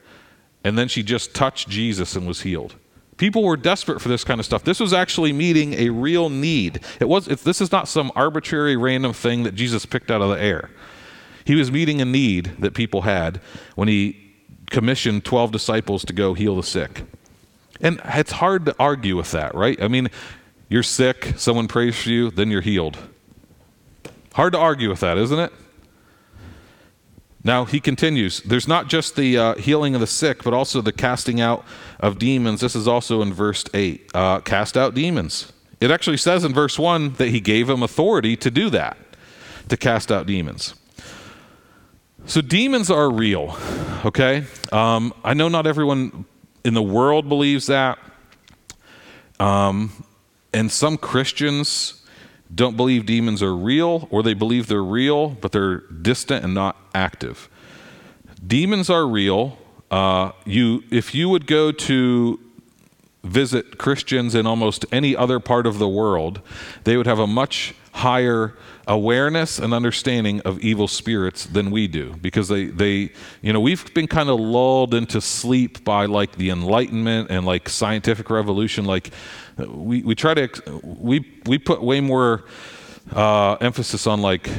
[0.67, 2.75] and then she just touched Jesus and was healed.
[3.19, 4.65] People were desperate for this kind of stuff.
[4.65, 6.81] This was actually meeting a real need.
[6.99, 10.43] It was, this is not some arbitrary random thing that Jesus picked out of the
[10.43, 10.71] air.
[11.45, 13.41] He was meeting a need that people had
[13.77, 14.35] when he
[14.69, 17.05] commissioned 12 disciples to go heal the sick.
[17.81, 19.81] And it's hard to argue with that, right?
[19.81, 20.09] I mean,
[20.69, 22.99] you're sick, someone prays for you, then you're healed.
[24.35, 25.53] Hard to argue with that, isn't it?
[27.47, 28.41] Now he continues.
[28.41, 31.65] There's not just the uh, healing of the sick, but also the casting out
[32.01, 32.61] of demons.
[32.61, 34.11] This is also in verse 8.
[34.13, 35.53] Uh, cast out demons.
[35.81, 38.97] It actually says in verse 1 that he gave him authority to do that,
[39.69, 40.75] to cast out demons.
[42.25, 43.57] So demons are real,
[44.05, 44.45] okay?
[44.73, 46.25] Um, I know not everyone
[46.65, 48.01] in the world believes that.
[49.39, 50.05] Um,
[50.53, 51.96] and some Christians
[52.55, 56.77] don't believe demons are real, or they believe they're real, but they're distant and not
[56.95, 57.49] active.
[58.47, 59.59] Demons are real.
[59.91, 62.41] Uh, you, if you would go to
[63.25, 66.41] visit Christians in almost any other part of the world,
[66.85, 68.53] they would have a much higher
[68.87, 72.15] awareness and understanding of evil spirits than we do.
[72.21, 73.11] Because they they
[73.43, 77.69] you know we've been kind of lulled into sleep by like the enlightenment and like
[77.69, 78.85] scientific revolution.
[78.85, 79.11] Like
[79.59, 80.49] we we try to
[80.83, 82.45] we we put way more
[83.13, 84.51] uh, emphasis on like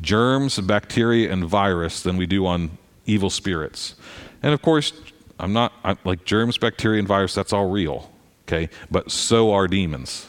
[0.00, 2.70] germs bacteria and virus than we do on
[3.06, 3.94] evil spirits.
[4.42, 4.92] And of course
[5.38, 8.10] i'm not I'm, like germs bacteria and virus that's all real
[8.50, 8.68] okay?
[8.90, 10.26] But so are demons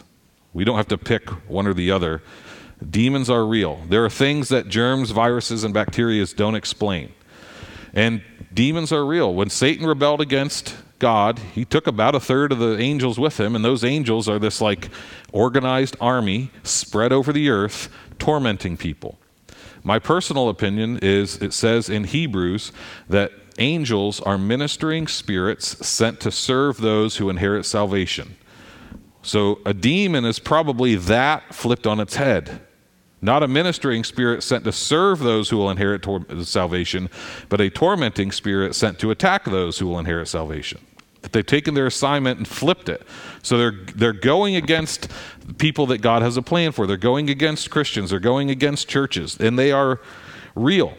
[0.53, 2.21] we don't have to pick one or the other.
[2.87, 3.81] Demons are real.
[3.89, 7.13] There are things that germs, viruses, and bacteria don't explain.
[7.93, 9.33] And demons are real.
[9.33, 13.55] When Satan rebelled against God, he took about a third of the angels with him,
[13.55, 14.89] and those angels are this like
[15.31, 19.17] organized army spread over the earth, tormenting people.
[19.83, 22.71] My personal opinion is it says in Hebrews
[23.09, 28.35] that angels are ministering spirits sent to serve those who inherit salvation.
[29.23, 32.61] So a demon is probably that flipped on its head.
[33.21, 37.09] Not a ministering spirit sent to serve those who will inherit tor- salvation,
[37.49, 40.79] but a tormenting spirit sent to attack those who will inherit salvation.
[41.21, 43.05] That they've taken their assignment and flipped it.
[43.43, 45.07] So they're, they're going against
[45.59, 46.87] people that God has a plan for.
[46.87, 48.09] They're going against Christians.
[48.09, 49.37] They're going against churches.
[49.39, 50.01] And they are
[50.55, 50.97] real.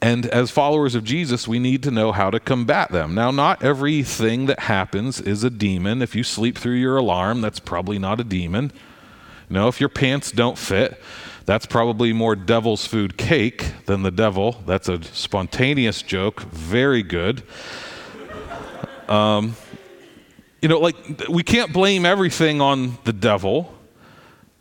[0.00, 3.14] And as followers of Jesus, we need to know how to combat them.
[3.14, 6.02] Now, not everything that happens is a demon.
[6.02, 8.72] If you sleep through your alarm, that's probably not a demon.
[9.50, 11.00] No, if your pants don't fit,
[11.44, 14.62] that's probably more devil's food cake than the devil.
[14.66, 16.42] That's a spontaneous joke.
[16.42, 17.42] Very good.
[19.08, 19.56] Um,
[20.60, 20.96] you know, like
[21.28, 23.74] we can't blame everything on the devil,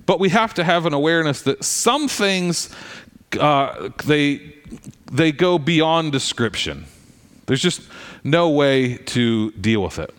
[0.05, 2.69] but we have to have an awareness that some things
[3.39, 4.55] uh, they
[5.11, 6.85] they go beyond description.
[7.45, 7.81] There's just
[8.23, 10.13] no way to deal with it.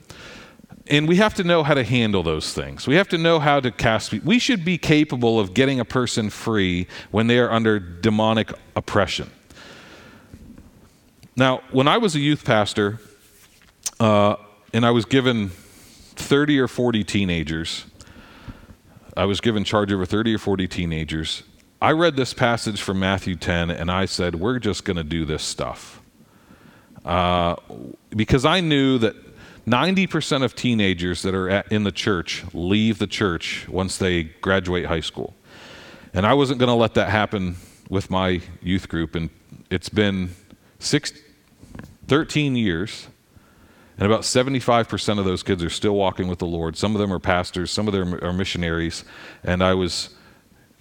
[0.88, 2.87] And we have to know how to handle those things.
[2.87, 4.12] We have to know how to cast.
[4.12, 9.31] We should be capable of getting a person free when they are under demonic oppression.
[11.37, 13.01] Now, when I was a youth pastor,
[14.01, 14.37] uh,
[14.75, 17.87] and I was given 30 or 40 teenagers,
[19.17, 21.43] I was given charge over 30 or 40 teenagers,
[21.83, 25.25] I read this passage from Matthew 10 and I said, We're just going to do
[25.25, 26.01] this stuff.
[27.05, 27.57] Uh,
[28.11, 29.16] because I knew that
[29.66, 34.87] 90% of teenagers that are at, in the church leave the church once they graduate
[34.87, 35.35] high school.
[36.14, 37.57] And I wasn't going to let that happen
[37.90, 39.16] with my youth group.
[39.16, 39.31] And
[39.68, 40.37] it's been
[40.79, 41.12] six,
[42.07, 43.09] 13 years.
[43.99, 46.77] And about 75% of those kids are still walking with the Lord.
[46.77, 49.05] Some of them are pastors, some of them are missionaries.
[49.42, 50.11] And I was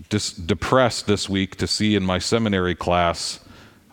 [0.09, 3.39] dis- depressed this week to see in my seminary class.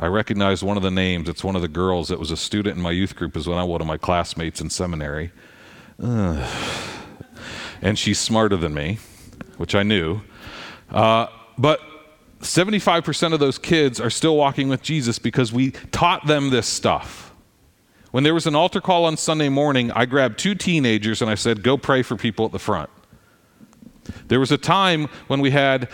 [0.01, 1.29] I recognized one of the names.
[1.29, 3.59] It's one of the girls that was a student in my youth group, as one
[3.81, 5.33] of my classmates in seminary.
[7.83, 8.99] And she's smarter than me,
[9.57, 10.21] which I knew.
[10.91, 11.81] Uh, but
[12.41, 17.35] 75% of those kids are still walking with Jesus because we taught them this stuff.
[18.11, 21.35] When there was an altar call on Sunday morning, I grabbed two teenagers and I
[21.35, 22.89] said, Go pray for people at the front.
[24.29, 25.89] There was a time when we had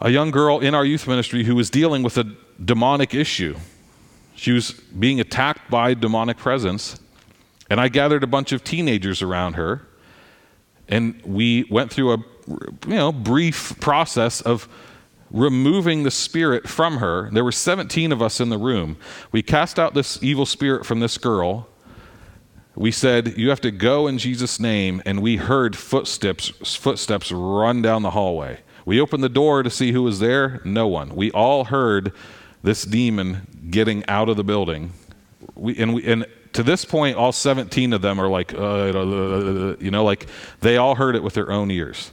[0.00, 2.24] a young girl in our youth ministry who was dealing with a
[2.64, 3.56] demonic issue.
[4.34, 7.00] She was being attacked by demonic presence,
[7.68, 9.86] and I gathered a bunch of teenagers around her,
[10.88, 12.18] and we went through a
[12.86, 14.68] you know brief process of
[15.30, 17.28] removing the spirit from her.
[17.30, 18.96] There were 17 of us in the room.
[19.32, 21.68] We cast out this evil spirit from this girl
[22.78, 27.82] we said, You have to go in Jesus' name, and we heard footsteps, footsteps run
[27.82, 28.60] down the hallway.
[28.84, 30.60] We opened the door to see who was there.
[30.64, 31.14] No one.
[31.16, 32.12] We all heard
[32.62, 34.92] this demon getting out of the building.
[35.56, 38.92] We, and, we, and to this point, all 17 of them are like, uh, uh,
[38.94, 40.26] uh, uh you know, like
[40.60, 42.12] they all heard it with their own ears.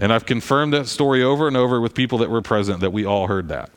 [0.00, 3.04] And I've confirmed that story over and over with people that were present that we
[3.04, 3.70] all heard that.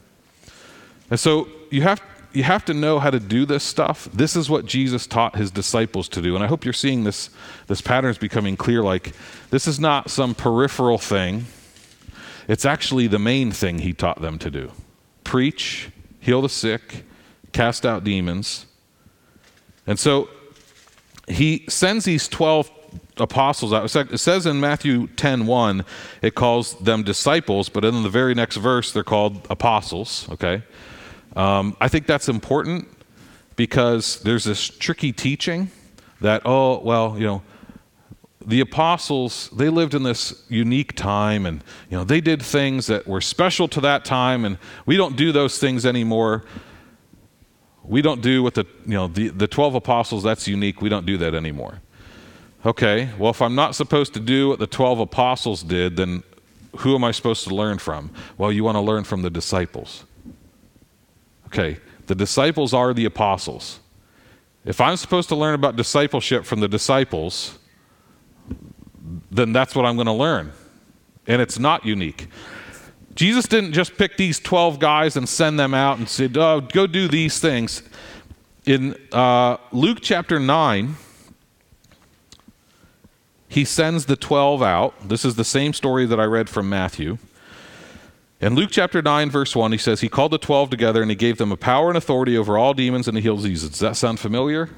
[1.12, 2.02] And so you have
[2.34, 4.08] you have to know how to do this stuff.
[4.14, 6.36] This is what Jesus taught his disciples to do.
[6.36, 7.30] And I hope you're seeing this,
[7.68, 8.82] this pattern is becoming clear.
[8.82, 9.14] Like,
[9.50, 11.46] this is not some peripheral thing,
[12.48, 14.72] it's actually the main thing he taught them to do
[15.24, 17.06] preach, heal the sick,
[17.54, 18.66] cast out demons.
[19.88, 20.30] And so
[21.28, 22.70] he sends these 12
[23.18, 23.96] apostles out.
[23.96, 25.86] It says in Matthew 10 1,
[26.22, 30.64] it calls them disciples, but in the very next verse, they're called apostles, okay?
[31.36, 32.88] Um, I think that's important
[33.56, 35.72] because there's this tricky teaching
[36.22, 37.42] that, oh, well, you know,
[38.46, 43.08] the apostles, they lived in this unique time and, you know, they did things that
[43.08, 46.44] were special to that time and we don't do those things anymore.
[47.84, 50.82] We don't do what the, you know, the, the 12 apostles, that's unique.
[50.82, 51.82] We don't do that anymore.
[52.66, 56.24] Okay, well, if I'm not supposed to do what the 12 apostles did, then
[56.78, 58.12] who am I supposed to learn from?
[58.38, 60.06] Well, you want to learn from the disciples.
[61.54, 61.78] Okay,
[62.08, 63.80] the disciples are the apostles.
[64.66, 67.60] If I'm supposed to learn about discipleship from the disciples,
[69.30, 70.52] then that's what I'm going to learn.
[71.28, 72.28] And it's not unique.
[73.14, 76.88] Jesus didn't just pick these 12 guys and send them out and said, oh, go
[76.88, 77.84] do these things.
[78.66, 80.96] In uh, Luke chapter 9,
[83.48, 85.08] he sends the 12 out.
[85.08, 87.20] This is the same story that I read from Matthew.
[88.44, 91.16] In Luke chapter 9, verse 1, he says, He called the 12 together and he
[91.16, 93.70] gave them a power and authority over all demons and to heal diseases.
[93.70, 94.70] Does that sound familiar?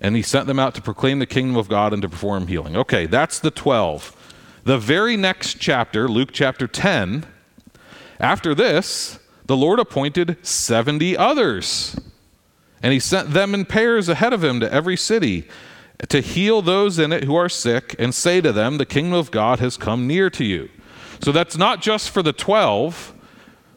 [0.00, 2.76] And he sent them out to proclaim the kingdom of God and to perform healing.
[2.76, 4.60] Okay, that's the 12.
[4.62, 7.26] The very next chapter, Luke chapter 10,
[8.20, 11.98] after this, the Lord appointed 70 others.
[12.80, 15.48] And he sent them in pairs ahead of him to every city
[16.08, 19.32] to heal those in it who are sick and say to them, The kingdom of
[19.32, 20.68] God has come near to you.
[21.20, 23.14] So that's not just for the 12,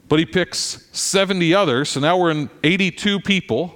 [0.07, 1.89] but he picks 70 others.
[1.89, 3.75] So now we're in 82 people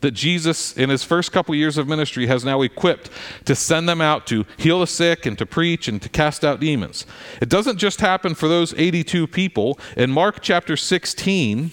[0.00, 3.08] that Jesus, in his first couple years of ministry, has now equipped
[3.46, 6.60] to send them out to heal the sick and to preach and to cast out
[6.60, 7.06] demons.
[7.40, 9.78] It doesn't just happen for those 82 people.
[9.96, 11.70] In Mark chapter 16,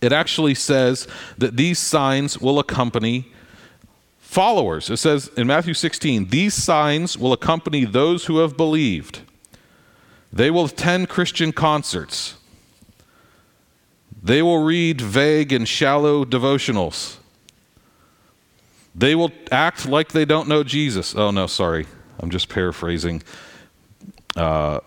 [0.00, 1.08] it actually says
[1.38, 3.32] that these signs will accompany
[4.18, 4.88] followers.
[4.88, 9.22] It says in Matthew 16, these signs will accompany those who have believed.
[10.32, 12.36] They will attend Christian concerts.
[14.22, 17.16] They will read vague and shallow devotionals.
[18.94, 21.14] They will act like they don't know Jesus.
[21.14, 21.86] Oh, no, sorry.
[22.18, 23.22] I'm just paraphrasing
[24.36, 24.80] uh,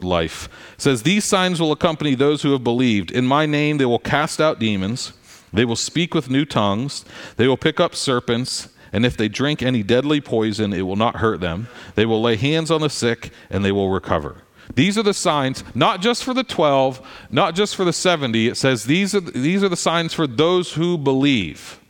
[0.00, 0.48] life.
[0.74, 3.10] It says, These signs will accompany those who have believed.
[3.10, 5.12] In my name, they will cast out demons.
[5.52, 7.04] They will speak with new tongues.
[7.36, 11.16] They will pick up serpents and if they drink any deadly poison, it will not
[11.16, 11.68] hurt them.
[11.96, 14.36] They will lay hands on the sick, and they will recover.
[14.74, 18.48] These are the signs, not just for the 12, not just for the 70.
[18.48, 21.80] It says these are, these are the signs for those who believe.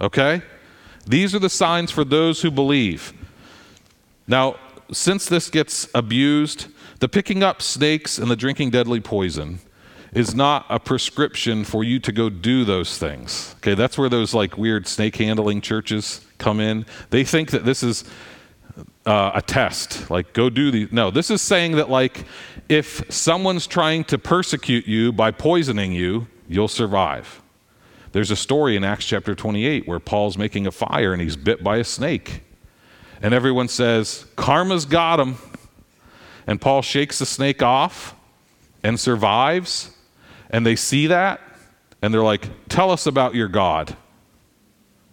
[0.00, 0.42] Okay?
[1.06, 3.12] These are the signs for those who believe.
[4.26, 4.56] Now,
[4.92, 6.66] since this gets abused,
[7.00, 9.60] the picking up snakes and the drinking deadly poison
[10.12, 13.54] is not a prescription for you to go do those things.
[13.58, 16.84] Okay, that's where those like weird snake handling churches come in.
[17.10, 18.04] They think that this is
[19.04, 20.92] uh, a test, like go do these.
[20.92, 22.24] No, this is saying that like
[22.68, 27.42] if someone's trying to persecute you by poisoning you, you'll survive.
[28.12, 31.64] There's a story in Acts chapter 28 where Paul's making a fire and he's bit
[31.64, 32.42] by a snake.
[33.22, 35.36] And everyone says, Karma's got him.
[36.46, 38.14] And Paul shakes the snake off
[38.82, 39.96] and survives
[40.50, 41.40] and they see that
[42.02, 43.96] and they're like, Tell us about your God.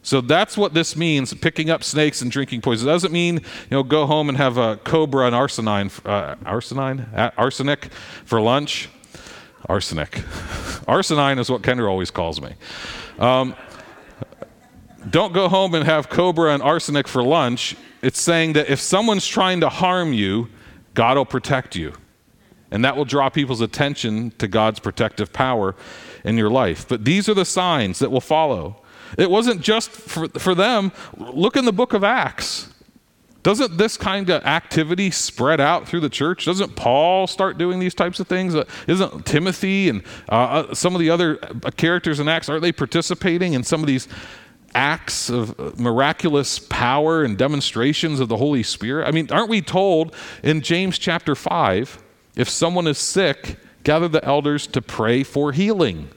[0.09, 2.89] So that's what this means picking up snakes and drinking poison.
[2.89, 7.31] It doesn't mean, you know, go home and have a cobra and arsenine, uh, arsenine?
[7.37, 7.93] arsenic
[8.25, 8.89] for lunch.
[9.67, 10.09] Arsenic.
[10.87, 12.55] Arsenine is what Kendra always calls me.
[13.19, 13.55] Um,
[15.11, 17.75] don't go home and have cobra and arsenic for lunch.
[18.01, 20.49] It's saying that if someone's trying to harm you,
[20.95, 21.93] God will protect you.
[22.71, 25.75] And that will draw people's attention to God's protective power
[26.23, 26.87] in your life.
[26.87, 28.81] But these are the signs that will follow.
[29.17, 30.91] It wasn't just for, for them.
[31.17, 32.69] Look in the book of Acts.
[33.41, 36.45] Doesn't this kind of activity spread out through the church?
[36.45, 38.53] Doesn't Paul start doing these types of things?
[38.53, 42.63] Uh, isn't Timothy and uh, uh some of the other uh, characters in Acts, aren't
[42.63, 44.09] they participating in some of these
[44.75, 49.07] acts of miraculous power and demonstrations of the Holy Spirit?
[49.07, 52.03] I mean, aren't we told in James chapter 5
[52.35, 56.09] if someone is sick, gather the elders to pray for healing.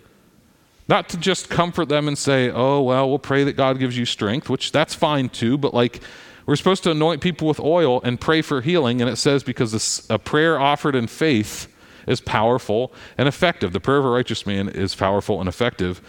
[0.93, 4.05] Not to just comfort them and say, oh, well, we'll pray that God gives you
[4.05, 6.03] strength, which that's fine too, but like
[6.45, 9.01] we're supposed to anoint people with oil and pray for healing.
[9.01, 11.74] And it says, because a prayer offered in faith
[12.07, 13.72] is powerful and effective.
[13.72, 16.03] The prayer of a righteous man is powerful and effective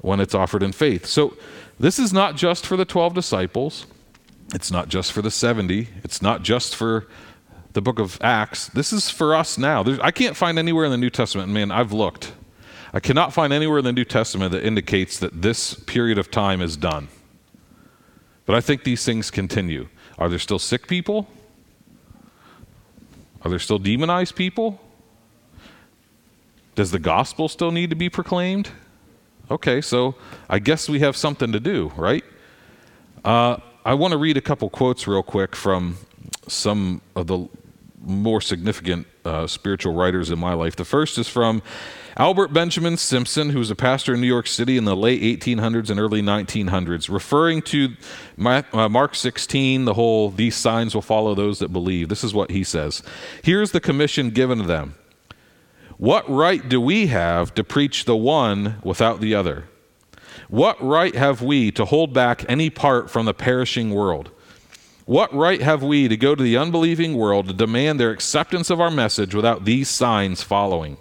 [0.00, 1.04] when it's offered in faith.
[1.04, 1.36] So
[1.78, 3.84] this is not just for the 12 disciples,
[4.54, 7.06] it's not just for the 70, it's not just for
[7.74, 9.82] the book of Acts, this is for us now.
[9.82, 12.32] There's, I can't find anywhere in the New Testament, man, I've looked.
[12.92, 16.60] I cannot find anywhere in the New Testament that indicates that this period of time
[16.60, 17.08] is done.
[18.46, 19.88] But I think these things continue.
[20.18, 21.28] Are there still sick people?
[23.42, 24.80] Are there still demonized people?
[26.74, 28.70] Does the gospel still need to be proclaimed?
[29.50, 30.14] Okay, so
[30.48, 32.24] I guess we have something to do, right?
[33.24, 35.96] Uh, I want to read a couple quotes real quick from
[36.48, 37.48] some of the
[38.02, 40.76] more significant uh, spiritual writers in my life.
[40.76, 41.62] The first is from
[42.16, 45.90] Albert Benjamin Simpson, who was a pastor in New York City in the late 1800s
[45.90, 47.94] and early 1900s, referring to
[48.44, 52.08] uh, Mark 16, the whole, these signs will follow those that believe.
[52.08, 53.02] This is what he says
[53.42, 54.96] Here's the commission given to them.
[55.98, 59.68] What right do we have to preach the one without the other?
[60.48, 64.30] What right have we to hold back any part from the perishing world?
[65.04, 68.80] What right have we to go to the unbelieving world to demand their acceptance of
[68.80, 70.98] our message without these signs following?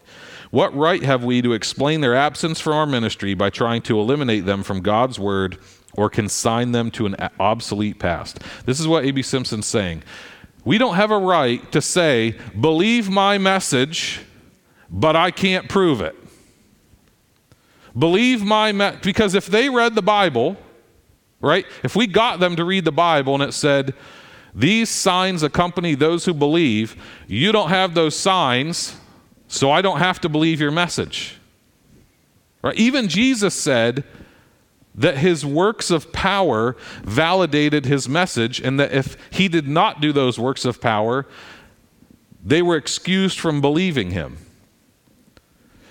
[0.51, 4.45] What right have we to explain their absence from our ministry by trying to eliminate
[4.45, 5.57] them from God's word
[5.93, 8.39] or consign them to an obsolete past?
[8.65, 9.21] This is what A.B.
[9.21, 10.03] Simpson's saying.
[10.65, 14.21] We don't have a right to say, believe my message
[14.89, 16.15] but I can't prove it.
[17.97, 20.57] Believe my message, because if they read the Bible,
[21.41, 21.65] right?
[21.83, 23.93] If we got them to read the Bible and it said,
[24.53, 26.95] these signs accompany those who believe,
[27.27, 28.95] you don't have those signs,
[29.49, 31.35] so I don't have to believe your message.
[32.61, 32.75] Right?
[32.75, 34.05] Even Jesus said
[34.95, 40.13] that his works of power validated his message, and that if he did not do
[40.13, 41.25] those works of power,
[42.43, 44.37] they were excused from believing him.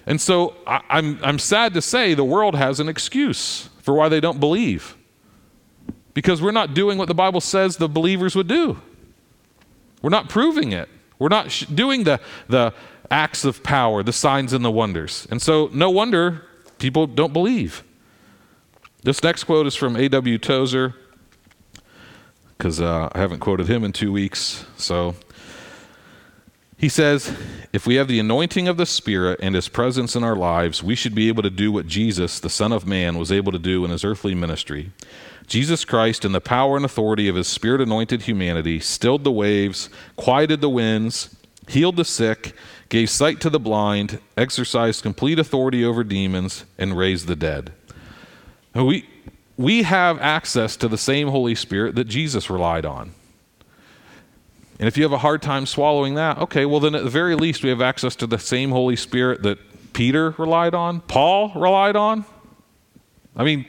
[0.06, 4.08] And so I, I'm, I'm sad to say the world has an excuse for why
[4.08, 4.96] they don't believe.
[6.14, 8.80] Because we're not doing what the Bible says the believers would do.
[10.00, 10.88] We're not proving it.
[11.18, 12.72] We're not sh- doing the, the
[13.10, 15.26] acts of power, the signs and the wonders.
[15.30, 16.42] And so, no wonder
[16.78, 17.82] people don't believe.
[19.02, 20.38] This next quote is from A.W.
[20.38, 20.94] Tozer,
[22.56, 24.66] because uh, I haven't quoted him in two weeks.
[24.76, 25.14] So
[26.78, 27.36] he says,
[27.72, 30.94] if we have the anointing of the Spirit and His presence in our lives, we
[30.94, 33.84] should be able to do what Jesus, the Son of Man, was able to do
[33.84, 34.92] in His earthly ministry.
[35.48, 39.90] Jesus Christ, in the power and authority of His Spirit anointed humanity, stilled the waves,
[40.14, 41.34] quieted the winds,
[41.66, 42.54] healed the sick,
[42.88, 47.72] gave sight to the blind, exercised complete authority over demons, and raised the dead.
[48.74, 49.08] We,
[49.56, 53.12] we have access to the same Holy Spirit that Jesus relied on.
[54.78, 57.34] And if you have a hard time swallowing that, okay, well, then at the very
[57.34, 59.58] least, we have access to the same Holy Spirit that
[59.92, 62.24] Peter relied on, Paul relied on.
[63.36, 63.66] I mean,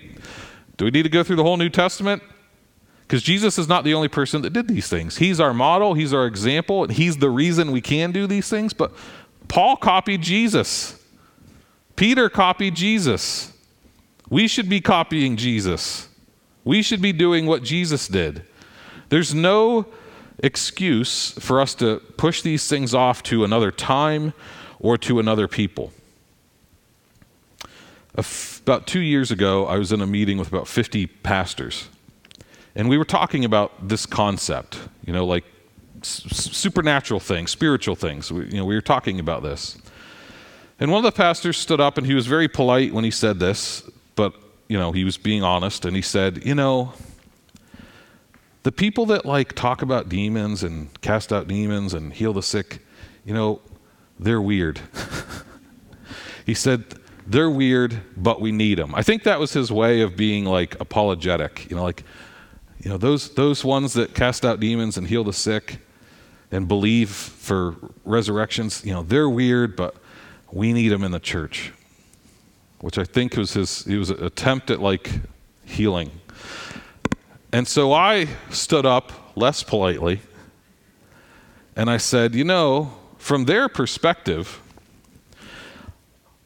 [0.77, 2.21] do we need to go through the whole New Testament?
[3.09, 5.17] Because Jesus is not the only person that did these things.
[5.17, 8.71] He's our model, He's our example, and He's the reason we can do these things.
[8.71, 8.91] But
[9.47, 11.03] Paul copied Jesus,
[11.95, 13.51] Peter copied Jesus.
[14.29, 16.07] We should be copying Jesus.
[16.63, 18.43] We should be doing what Jesus did.
[19.09, 19.87] There's no
[20.43, 24.33] excuse for us to push these things off to another time
[24.79, 25.91] or to another people.
[28.13, 31.89] About two years ago, I was in a meeting with about 50 pastors,
[32.75, 35.43] and we were talking about this concept, you know, like
[36.01, 38.31] s- supernatural things, spiritual things.
[38.31, 39.77] We, you know, we were talking about this.
[40.79, 43.39] And one of the pastors stood up and he was very polite when he said
[43.39, 43.83] this,
[44.15, 44.33] but,
[44.67, 46.93] you know, he was being honest, and he said, You know,
[48.63, 52.79] the people that like talk about demons and cast out demons and heal the sick,
[53.25, 53.61] you know,
[54.19, 54.79] they're weird.
[56.45, 56.83] he said,
[57.29, 58.95] they're weird, but we need them.
[58.95, 61.69] I think that was his way of being like apologetic.
[61.69, 62.03] You know, like,
[62.79, 65.79] you know, those, those ones that cast out demons and heal the sick
[66.51, 67.75] and believe for
[68.05, 69.95] resurrections, you know, they're weird, but
[70.51, 71.73] we need them in the church.
[72.79, 75.11] Which I think was his, he was an attempt at like
[75.65, 76.11] healing
[77.51, 80.21] and so I stood up less politely
[81.75, 84.61] and I said, You know, from their perspective,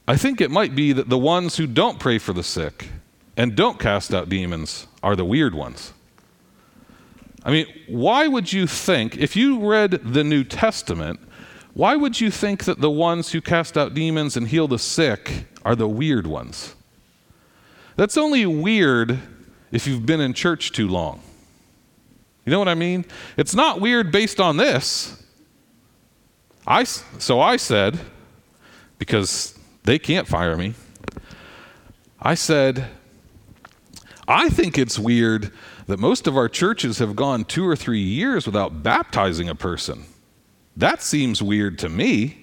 [0.07, 2.87] I think it might be that the ones who don't pray for the sick
[3.35, 5.93] and don't cast out demons are the weird ones.
[7.43, 11.19] I mean, why would you think, if you read the New Testament,
[11.73, 15.45] why would you think that the ones who cast out demons and heal the sick
[15.65, 16.75] are the weird ones?
[17.95, 19.19] That's only weird
[19.71, 21.21] if you've been in church too long.
[22.45, 23.05] You know what I mean?
[23.37, 25.21] It's not weird based on this.
[26.65, 27.99] I, so I said,
[28.97, 30.75] because they can't fire me,
[32.21, 32.87] I said,
[34.27, 35.51] I think it's weird
[35.87, 40.05] that most of our churches have gone two or three years without baptizing a person.
[40.77, 42.37] That seems weird to me.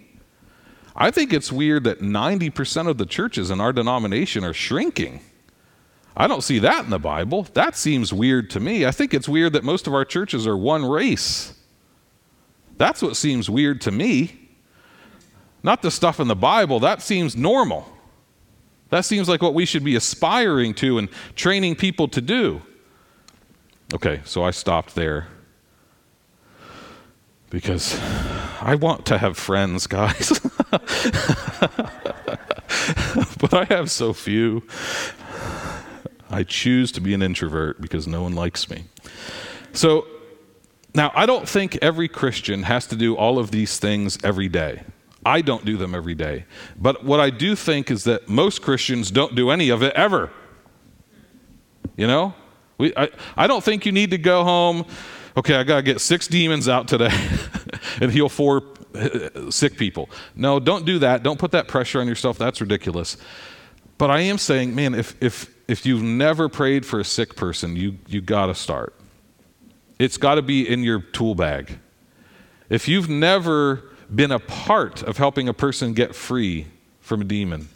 [0.94, 5.20] I think it's weird that 90% of the churches in our denomination are shrinking.
[6.16, 7.44] I don't see that in the Bible.
[7.54, 8.84] That seems weird to me.
[8.84, 11.54] I think it's weird that most of our churches are one race.
[12.76, 14.48] That's what seems weird to me.
[15.62, 17.86] Not the stuff in the Bible, that seems normal.
[18.88, 22.60] That seems like what we should be aspiring to and training people to do.
[23.92, 25.26] Okay, so I stopped there
[27.50, 27.98] because
[28.60, 30.38] I want to have friends, guys.
[30.70, 30.80] but
[33.52, 34.62] I have so few.
[36.30, 38.84] I choose to be an introvert because no one likes me.
[39.72, 40.06] So
[40.94, 44.82] now, I don't think every Christian has to do all of these things every day.
[45.24, 46.46] I don't do them every day.
[46.76, 50.30] But what I do think is that most Christians don't do any of it ever.
[51.96, 52.34] You know?
[52.80, 54.86] We, I, I don't think you need to go home,
[55.36, 57.10] okay, I got to get six demons out today
[58.00, 58.62] and heal four
[58.94, 60.10] uh, sick people.
[60.34, 61.22] No, don't do that.
[61.22, 62.38] Don't put that pressure on yourself.
[62.38, 63.16] That's ridiculous.
[63.98, 67.76] But I am saying, man, if, if, if you've never prayed for a sick person,
[67.76, 68.94] you, you got to start.
[69.98, 71.78] It's got to be in your tool bag.
[72.70, 76.66] If you've never been a part of helping a person get free
[77.00, 77.68] from a demon.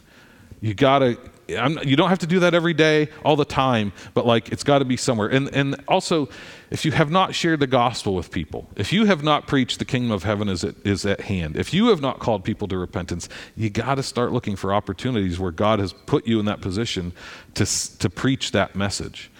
[0.61, 1.17] You gotta,
[1.49, 4.63] I'm, you don't have to do that every day, all the time, but like it's
[4.63, 5.27] got to be somewhere.
[5.27, 6.29] And and also,
[6.71, 9.85] if you have not shared the gospel with people, if you have not preached the
[9.85, 12.77] kingdom of heaven is at, is at hand, if you have not called people to
[12.77, 16.61] repentance, you got to start looking for opportunities where God has put you in that
[16.61, 17.13] position
[17.53, 17.65] to
[17.99, 19.31] to preach that message.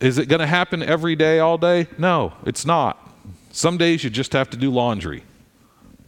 [0.00, 1.86] Is it going to happen every day, all day?
[1.98, 3.06] No, it's not.
[3.52, 5.22] Some days you just have to do laundry.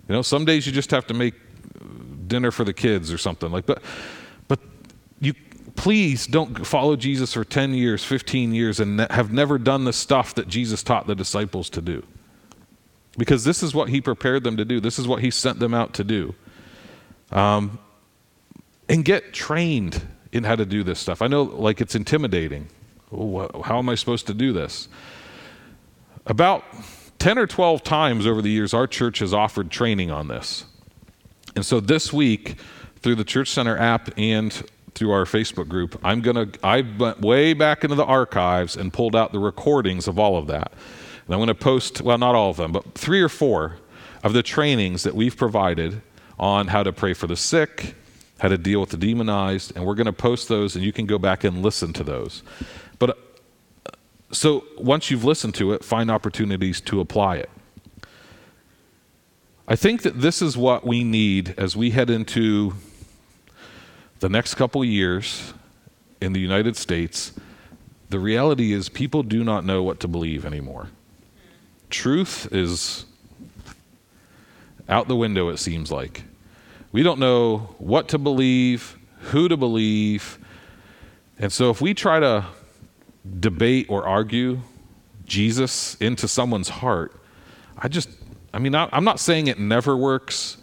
[0.09, 1.35] You know, some days you just have to make
[2.27, 3.83] dinner for the kids or something like but
[5.23, 5.35] you
[5.77, 10.35] please don't follow Jesus for 10 years, 15 years and have never done the stuff
[10.35, 12.03] that Jesus taught the disciples to do.
[13.17, 14.81] Because this is what he prepared them to do.
[14.81, 16.35] This is what he sent them out to do.
[17.31, 17.79] Um,
[18.89, 20.03] and get trained
[20.33, 21.23] in how to do this stuff.
[21.23, 22.69] I know like it's intimidating.
[23.13, 24.89] Oh, how am I supposed to do this?
[26.27, 26.65] About
[27.19, 30.65] 10 or 12 times over the years, our church has offered training on this.
[31.55, 32.57] And so this week,
[32.97, 34.63] through the Church Center app and
[34.95, 39.17] through our Facebook group, I'm to, I went way back into the archives and pulled
[39.17, 40.73] out the recordings of all of that.
[41.27, 43.77] And I'm to post, well, not all of them, but three or four
[44.23, 46.03] of the trainings that we've provided
[46.39, 47.95] on how to pray for the sick,
[48.41, 51.19] how to deal with the demonized, and we're to post those and you can go
[51.19, 52.43] back and listen to those.
[52.99, 53.91] But uh,
[54.31, 57.51] so once you've listened to it, find opportunities to apply it.
[59.69, 62.75] I think that this is what we need as we head into
[64.23, 65.53] the next couple years
[66.21, 67.33] in the United States.
[68.09, 70.91] The reality is, people do not know what to believe anymore.
[71.91, 73.05] Truth is
[74.89, 76.23] out the window, it seems like.
[76.93, 78.97] We don't know what to believe,
[79.33, 80.39] who to believe.
[81.41, 82.45] And so, if we try to
[83.41, 84.61] debate or argue
[85.25, 87.21] Jesus into someone's heart,
[87.77, 88.09] I just,
[88.55, 90.59] I mean, I, am not saying it never works,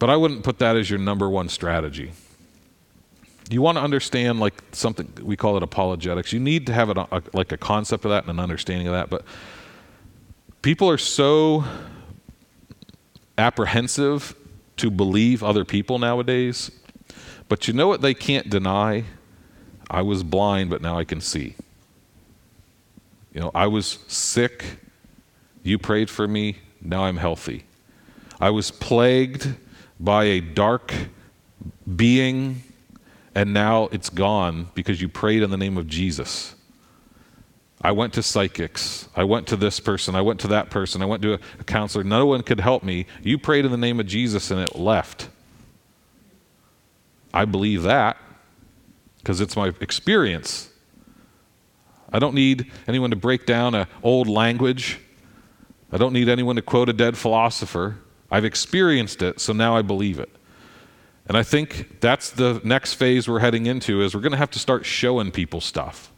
[0.00, 2.10] but I wouldn't put that as your number one strategy.
[3.50, 6.32] You want to understand like something we call it apologetics.
[6.32, 8.92] You need to have a, a, like a concept of that and an understanding of
[8.92, 9.10] that.
[9.10, 9.24] But
[10.62, 11.64] people are so
[13.36, 14.34] apprehensive
[14.76, 16.70] to believe other people nowadays.
[17.48, 19.04] But you know what they can't deny?
[19.90, 21.56] I was blind, but now I can see.
[23.34, 24.78] You know, I was sick.
[25.62, 26.58] You prayed for me.
[26.80, 27.64] Now I'm healthy.
[28.40, 29.54] I was plagued
[29.98, 30.94] by a dark
[31.96, 32.62] being,
[33.34, 36.54] and now it's gone because you prayed in the name of Jesus.
[37.82, 39.08] I went to psychics.
[39.16, 40.14] I went to this person.
[40.14, 41.00] I went to that person.
[41.00, 42.04] I went to a, counselor.
[42.04, 43.06] No one could help me.
[43.22, 45.28] You prayed in the name of Jesus and it left.
[47.32, 48.18] I believe that
[49.18, 50.68] because it's my experience.
[52.12, 54.98] I don't need anyone to break down an old language.
[55.92, 57.98] I don't need anyone to quote a dead philosopher.
[58.30, 60.30] I've experienced it, so now I believe it.
[61.30, 64.50] And I think that's the next phase we're heading into is we're going to have
[64.50, 66.12] to start showing people stuff.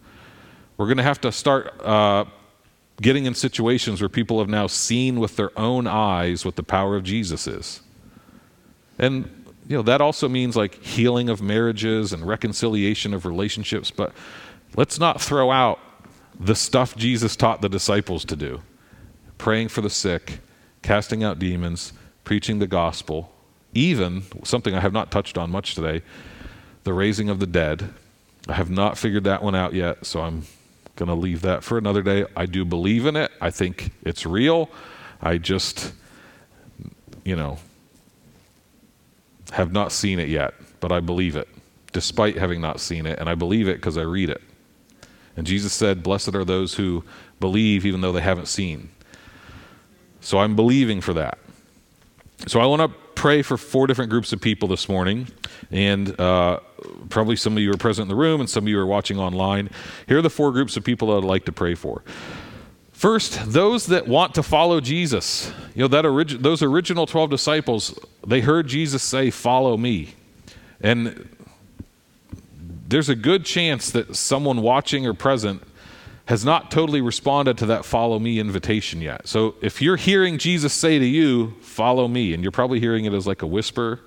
[0.78, 2.24] We're going to have to start uh,
[3.00, 6.96] getting in situations where people have now seen with their own eyes what the power
[6.96, 7.82] of Jesus is.
[8.98, 9.28] And
[9.68, 14.12] you know that also means like healing of marriages and reconciliation of relationships, but
[14.76, 15.78] Let's not throw out
[16.38, 18.62] the stuff Jesus taught the disciples to do
[19.36, 20.38] praying for the sick,
[20.82, 21.92] casting out demons,
[22.22, 23.31] preaching the gospel,
[23.74, 26.02] even something I have not touched on much today
[26.84, 27.92] the raising of the dead.
[28.48, 30.44] I have not figured that one out yet, so I'm
[30.96, 32.26] going to leave that for another day.
[32.36, 34.68] I do believe in it, I think it's real.
[35.20, 35.92] I just,
[37.24, 37.58] you know,
[39.52, 41.48] have not seen it yet, but I believe it,
[41.92, 44.42] despite having not seen it, and I believe it because I read it.
[45.36, 47.04] And Jesus said, Blessed are those who
[47.38, 48.90] believe even though they haven't seen.
[50.20, 51.38] So I'm believing for that.
[52.46, 55.28] So I want to pray for four different groups of people this morning,
[55.70, 56.58] and uh,
[57.08, 59.16] probably some of you are present in the room and some of you are watching
[59.16, 59.70] online.
[60.08, 62.02] Here are the four groups of people I'd like to pray for.
[62.90, 65.52] First, those that want to follow Jesus.
[65.76, 67.96] You know, that orig- those original 12 disciples,
[68.26, 70.16] they heard Jesus say, Follow me.
[70.80, 71.28] And
[72.88, 75.62] there's a good chance that someone watching or present
[76.26, 79.26] has not totally responded to that follow me invitation yet.
[79.26, 83.12] So if you're hearing Jesus say to you, follow me, and you're probably hearing it
[83.12, 84.00] as like a whisper,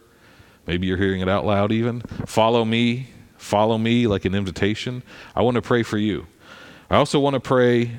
[0.65, 3.07] maybe you're hearing it out loud even, follow me,
[3.37, 5.03] follow me like an invitation,
[5.35, 6.27] I want to pray for you.
[6.89, 7.91] I also want to pray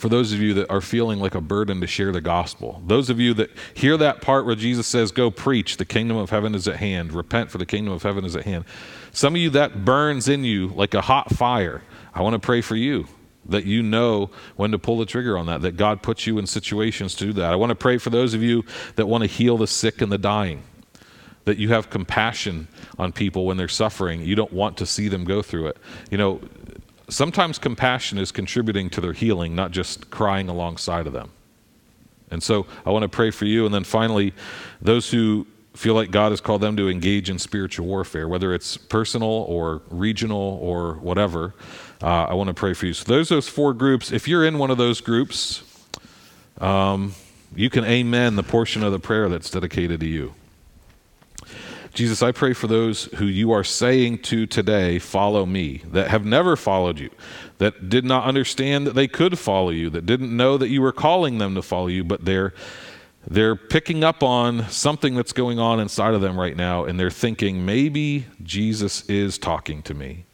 [0.00, 2.82] for those of you that are feeling like a burden to share the gospel.
[2.86, 6.30] Those of you that hear that part where Jesus says, Go preach, the kingdom of
[6.30, 8.64] heaven is at hand, repent, for the kingdom of heaven is at hand.
[9.12, 11.82] Some of you that burns in you like a hot fire.
[12.14, 13.06] I want to pray for you
[13.46, 16.46] that you know when to pull the trigger on that, that God puts you in
[16.46, 17.52] situations to do that.
[17.52, 18.64] I want to pray for those of you
[18.96, 20.62] that want to heal the sick and the dying,
[21.44, 24.22] that you have compassion on people when they're suffering.
[24.22, 25.78] You don't want to see them go through it.
[26.10, 26.40] You know,
[27.08, 31.30] sometimes compassion is contributing to their healing, not just crying alongside of them.
[32.30, 33.64] And so I want to pray for you.
[33.66, 34.32] And then finally,
[34.80, 38.76] those who feel like God has called them to engage in spiritual warfare, whether it's
[38.76, 41.54] personal or regional or whatever.
[42.02, 42.94] Uh, I want to pray for you.
[42.94, 44.10] So there's those four groups.
[44.10, 45.62] If you're in one of those groups,
[46.58, 47.14] um,
[47.54, 50.34] you can amen the portion of the prayer that's dedicated to you.
[51.92, 56.24] Jesus, I pray for those who you are saying to today, follow me, that have
[56.24, 57.10] never followed you,
[57.58, 60.92] that did not understand that they could follow you, that didn't know that you were
[60.92, 62.54] calling them to follow you, but they're
[63.26, 67.10] they're picking up on something that's going on inside of them right now, and they're
[67.10, 70.24] thinking, maybe Jesus is talking to me.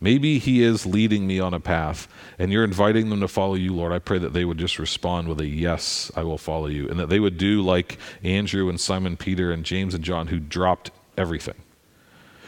[0.00, 3.74] Maybe he is leading me on a path, and you're inviting them to follow you,
[3.74, 3.92] Lord.
[3.92, 6.98] I pray that they would just respond with a yes, I will follow you, and
[6.98, 10.90] that they would do like Andrew and Simon Peter and James and John, who dropped
[11.18, 11.56] everything,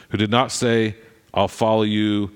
[0.09, 0.97] who did not say,
[1.35, 2.31] I'll follow you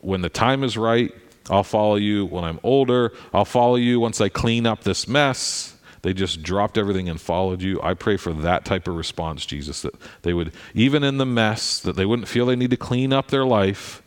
[0.00, 1.12] when the time is right,
[1.50, 5.76] I'll follow you when I'm older, I'll follow you once I clean up this mess.
[6.02, 7.78] They just dropped everything and followed you.
[7.82, 11.78] I pray for that type of response, Jesus, that they would, even in the mess,
[11.80, 14.02] that they wouldn't feel they need to clean up their life,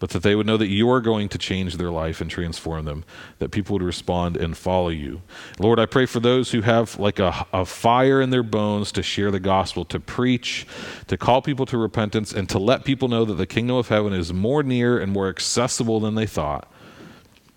[0.00, 2.86] but that they would know that you are going to change their life and transform
[2.86, 3.04] them,
[3.38, 5.22] that people would respond and follow you.
[5.60, 9.02] Lord, I pray for those who have like a, a fire in their bones to
[9.02, 10.66] share the gospel, to preach,
[11.06, 14.12] to call people to repentance, and to let people know that the kingdom of heaven
[14.12, 16.68] is more near and more accessible than they thought.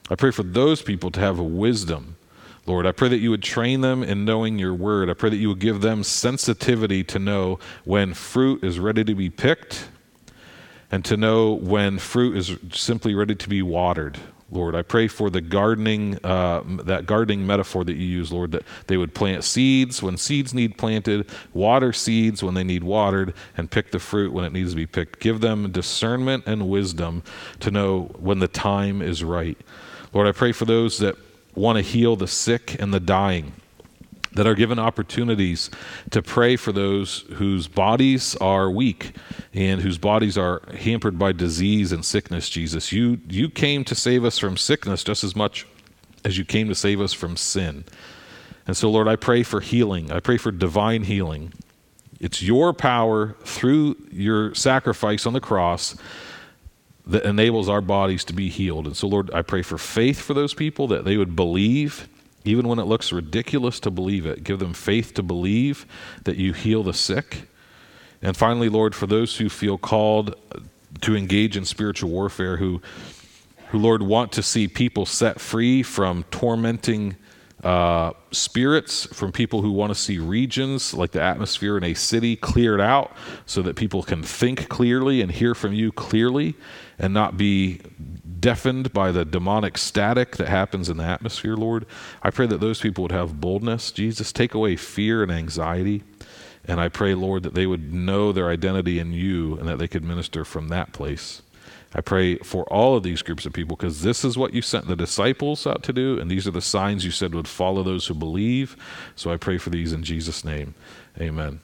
[0.10, 2.18] I pray for those people to have a wisdom
[2.66, 2.86] Lord.
[2.86, 5.10] I pray that you would train them in knowing your word.
[5.10, 9.14] I pray that you would give them sensitivity to know when fruit is ready to
[9.14, 9.89] be picked
[10.94, 14.20] and to know when fruit is simply ready to be watered.
[14.52, 18.62] Lord, I pray for the gardening, uh, that gardening metaphor that you use, Lord, that
[18.86, 23.72] they would plant seeds when seeds need planted, water seeds when they need watered, and
[23.72, 25.20] pick the fruit when it needs to be picked.
[25.20, 27.24] Give them discernment and wisdom
[27.62, 29.58] to know when the time is right.
[30.14, 31.16] Lord, I pray for those that
[31.56, 33.54] want to heal the sick and the dying,
[34.34, 35.70] that are given opportunities
[36.12, 39.16] to pray for those whose bodies are weak
[39.54, 42.92] and whose bodies are hampered by disease and sickness, Jesus.
[42.92, 45.68] You, you came to save us from sickness just as much
[46.26, 47.84] as you came to save us from sin.
[48.66, 50.12] And so, Lord, I pray for healing.
[50.12, 51.54] I pray for divine healing.
[52.20, 55.96] It's your power through your sacrifice on the cross
[57.06, 58.88] that enables our bodies to be healed.
[58.88, 62.08] And so, Lord, I pray for faith for those people that they would believe,
[62.46, 64.44] even when it looks ridiculous to believe it.
[64.44, 65.86] Give them faith to believe
[66.24, 67.48] that you heal the sick.
[68.22, 70.36] And finally, Lord, for those who feel called
[71.02, 72.82] to engage in spiritual warfare, who,
[73.70, 77.18] who Lord, want to see people set free from tormenting
[77.64, 82.36] uh, spirits from people who want to see regions like the atmosphere in a city
[82.36, 83.16] cleared out
[83.46, 86.56] so that people can think clearly and hear from you clearly
[87.00, 87.80] and not be
[88.44, 91.86] deafened by the demonic static that happens in the atmosphere, Lord.
[92.22, 93.89] I pray that those people would have boldness.
[93.89, 96.04] Jesus, take away fear and anxiety.
[96.66, 99.88] And I pray, Lord, that they would know their identity in you and that they
[99.88, 101.41] could minister from that place.
[101.96, 104.88] I pray for all of these groups of people because this is what you sent
[104.88, 108.08] the disciples out to do, and these are the signs you said would follow those
[108.08, 108.76] who believe.
[109.16, 110.76] So I pray for these in Jesus' name.
[111.18, 111.62] Amen.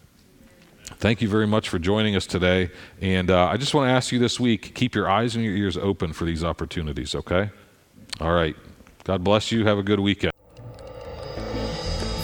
[1.00, 2.72] Thank you very much for joining us today.
[3.02, 5.56] And uh, I just want to ask you this week keep your eyes and your
[5.56, 7.52] ears open for these opportunities, okay?
[8.20, 8.56] All right.
[9.06, 9.66] God bless you.
[9.66, 10.34] Have a good weekend.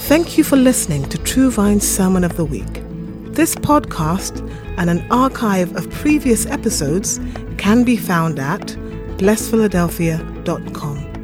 [0.07, 2.83] Thank you for listening to True Vine's Sermon of the Week.
[3.33, 4.41] This podcast
[4.77, 7.19] and an archive of previous episodes
[7.57, 8.61] can be found at
[9.17, 11.14] blessphiladelphia.com.